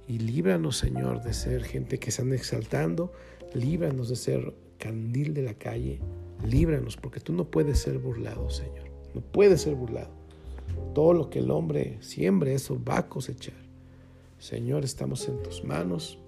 y 0.06 0.18
líbranos, 0.18 0.78
Señor, 0.78 1.22
de 1.22 1.32
ser 1.32 1.64
gente 1.64 1.98
que 1.98 2.10
se 2.10 2.22
anda 2.22 2.36
exaltando. 2.36 3.12
Líbranos 3.54 4.08
de 4.08 4.16
ser 4.16 4.54
candil 4.78 5.34
de 5.34 5.42
la 5.42 5.54
calle. 5.54 6.00
Líbranos, 6.44 6.96
porque 6.96 7.20
tú 7.20 7.32
no 7.32 7.44
puedes 7.44 7.78
ser 7.78 7.98
burlado, 7.98 8.50
Señor. 8.50 8.90
No 9.14 9.20
puedes 9.20 9.62
ser 9.62 9.74
burlado. 9.74 10.10
Todo 10.94 11.12
lo 11.12 11.30
que 11.30 11.38
el 11.38 11.50
hombre 11.50 11.98
siembre, 12.00 12.54
eso 12.54 12.78
va 12.82 12.98
a 12.98 13.08
cosechar. 13.08 13.54
Señor, 14.38 14.84
estamos 14.84 15.28
en 15.28 15.42
tus 15.42 15.62
manos. 15.64 16.18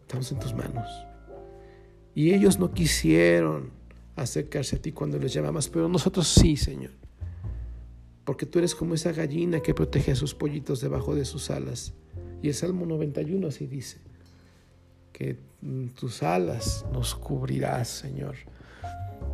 Estamos 0.00 0.30
en 0.32 0.38
tus 0.38 0.54
manos. 0.54 0.88
Y 2.14 2.32
ellos 2.32 2.58
no 2.58 2.72
quisieron 2.72 3.70
acercarse 4.16 4.76
a 4.76 4.78
ti 4.82 4.92
cuando 4.92 5.18
les 5.18 5.32
llamabas, 5.32 5.68
pero 5.68 5.88
nosotros 5.88 6.28
sí, 6.28 6.56
Señor. 6.56 6.92
porque 8.24 8.46
tú 8.46 8.60
eres 8.60 8.74
como 8.74 8.94
esa 8.94 9.10
gallina 9.12 9.60
que 9.60 9.74
protege 9.74 10.12
a 10.12 10.14
sus 10.14 10.32
pollitos 10.34 10.80
debajo 10.80 11.14
de 11.14 11.24
sus 11.24 11.50
alas. 11.50 11.92
Y 12.40 12.48
el 12.48 12.54
Salmo 12.54 12.86
91 12.86 13.48
así 13.48 13.66
dice, 13.66 13.98
que 15.12 15.38
tus 15.98 16.22
alas 16.22 16.84
nos 16.92 17.14
cubrirás, 17.14 17.88
Señor. 17.88 18.36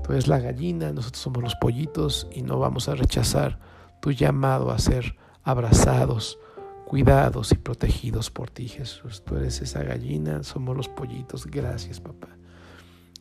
Tú 0.03 0.13
eres 0.13 0.29
la 0.29 0.39
gallina, 0.39 0.93
nosotros 0.93 1.23
somos 1.23 1.43
los 1.43 1.55
pollitos 1.57 2.29
y 2.33 2.43
no 2.43 2.59
vamos 2.59 2.89
a 2.89 2.95
rechazar 2.95 3.59
tu 4.01 4.13
llamado 4.13 4.71
a 4.71 4.79
ser 4.79 5.17
abrazados, 5.43 6.39
cuidados 6.87 7.53
y 7.53 7.57
protegidos 7.57 8.31
por 8.31 8.51
ti, 8.51 8.69
Jesús. 8.69 9.23
Tú 9.25 9.37
eres 9.37 9.61
esa 9.61 9.83
gallina, 9.83 10.43
somos 10.43 10.77
los 10.77 10.89
pollitos. 10.89 11.47
Gracias, 11.47 12.01
papá. 12.01 12.29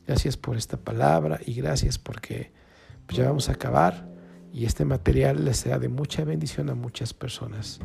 Gracias 0.06 0.36
por 0.36 0.56
esta 0.56 0.76
palabra 0.76 1.40
y 1.44 1.54
gracias 1.54 1.98
porque 1.98 2.52
ya 3.10 3.26
vamos 3.26 3.48
a 3.48 3.52
acabar 3.52 4.08
y 4.52 4.64
este 4.64 4.84
material 4.84 5.44
les 5.44 5.58
será 5.58 5.78
de 5.78 5.88
mucha 5.88 6.24
bendición 6.24 6.70
a 6.70 6.74
muchas 6.74 7.12
personas. 7.12 7.80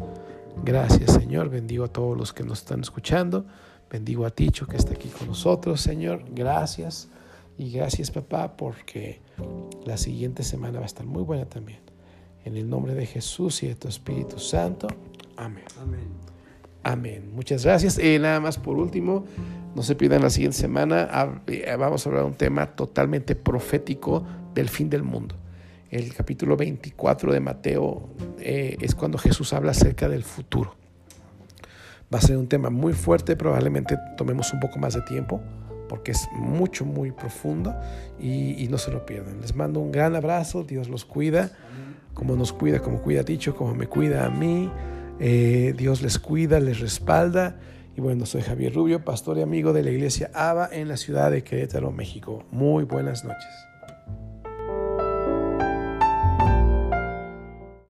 Gracias, 0.63 1.11
Señor. 1.11 1.49
Bendigo 1.49 1.83
a 1.85 1.87
todos 1.89 2.17
los 2.17 2.31
que 2.31 2.43
nos 2.43 2.59
están 2.59 2.81
escuchando. 2.81 3.45
Bendigo 3.89 4.25
a 4.25 4.29
Ticho 4.29 4.65
que 4.65 4.77
está 4.77 4.93
aquí 4.93 5.09
con 5.09 5.27
nosotros, 5.27 5.81
Señor. 5.81 6.23
Gracias. 6.31 7.09
Y 7.57 7.71
gracias, 7.71 8.09
papá, 8.11 8.57
porque 8.57 9.21
la 9.85 9.97
siguiente 9.97 10.43
semana 10.43 10.79
va 10.79 10.85
a 10.85 10.87
estar 10.87 11.05
muy 11.05 11.23
buena 11.23 11.45
también. 11.45 11.79
En 12.45 12.57
el 12.57 12.69
nombre 12.69 12.95
de 12.95 13.05
Jesús 13.05 13.63
y 13.63 13.67
de 13.67 13.75
tu 13.75 13.87
Espíritu 13.87 14.39
Santo. 14.39 14.87
Amén. 15.37 15.63
Amén. 15.81 16.07
Amén. 16.83 17.31
Muchas 17.33 17.63
gracias. 17.63 17.99
Y 17.99 18.19
nada 18.19 18.39
más 18.39 18.57
por 18.57 18.77
último, 18.77 19.25
no 19.75 19.83
se 19.83 19.95
pierdan 19.95 20.23
la 20.23 20.29
siguiente 20.29 20.57
semana. 20.57 21.41
Eh, 21.47 21.75
vamos 21.77 22.05
a 22.05 22.09
hablar 22.09 22.23
de 22.23 22.29
un 22.31 22.35
tema 22.35 22.67
totalmente 22.75 23.35
profético 23.35 24.25
del 24.53 24.67
fin 24.67 24.89
del 24.89 25.03
mundo. 25.03 25.35
El 25.89 26.13
capítulo 26.13 26.57
24 26.57 27.31
de 27.31 27.39
Mateo 27.39 28.09
eh, 28.39 28.77
es 28.81 28.95
cuando 28.95 29.17
Jesús 29.19 29.53
habla 29.53 29.71
acerca 29.71 30.09
del 30.09 30.23
futuro. 30.23 30.75
Va 32.13 32.17
a 32.17 32.21
ser 32.21 32.37
un 32.37 32.47
tema 32.47 32.69
muy 32.69 32.93
fuerte, 32.93 33.35
probablemente 33.35 33.97
tomemos 34.17 34.51
un 34.53 34.59
poco 34.59 34.79
más 34.79 34.95
de 34.95 35.01
tiempo 35.01 35.41
porque 35.93 36.11
es 36.13 36.27
mucho, 36.33 36.85
muy 36.85 37.11
profundo 37.11 37.75
y, 38.19 38.67
no 38.67 38.79
se 38.79 38.89
lo 38.89 39.05
pierdan. 39.05 39.39
Les 39.41 39.53
mando 39.53 39.79
un 39.79 39.91
gran 39.91 40.15
abrazo, 40.15 40.63
Dios 40.63 40.89
los 40.89 41.05
cuida, 41.05 41.51
como 42.15 42.35
nos 42.35 42.51
cuida, 42.51 42.79
como 42.79 42.99
cuida 42.99 43.19
a 43.19 43.23
Dicho, 43.23 43.55
como 43.55 43.75
me 43.75 43.85
cuida 43.85 44.25
a 44.25 44.29
mí. 44.31 44.71
Eh, 45.19 45.75
Dios 45.77 46.01
les 46.01 46.17
cuida, 46.17 46.59
les 46.59 46.79
respalda. 46.79 47.59
Y 47.95 48.01
bueno, 48.01 48.25
soy 48.25 48.41
Javier 48.41 48.73
Rubio, 48.73 49.05
pastor 49.05 49.37
y 49.37 49.43
amigo 49.43 49.71
de 49.71 49.83
la 49.83 49.91
iglesia 49.91 50.31
ABA 50.33 50.69
en 50.71 50.87
la 50.87 50.97
ciudad 50.97 51.29
de 51.29 51.43
Querétaro, 51.43 51.91
México. 51.91 52.43
Muy 52.49 52.85
buenas 52.85 53.23
noches. 53.23 53.72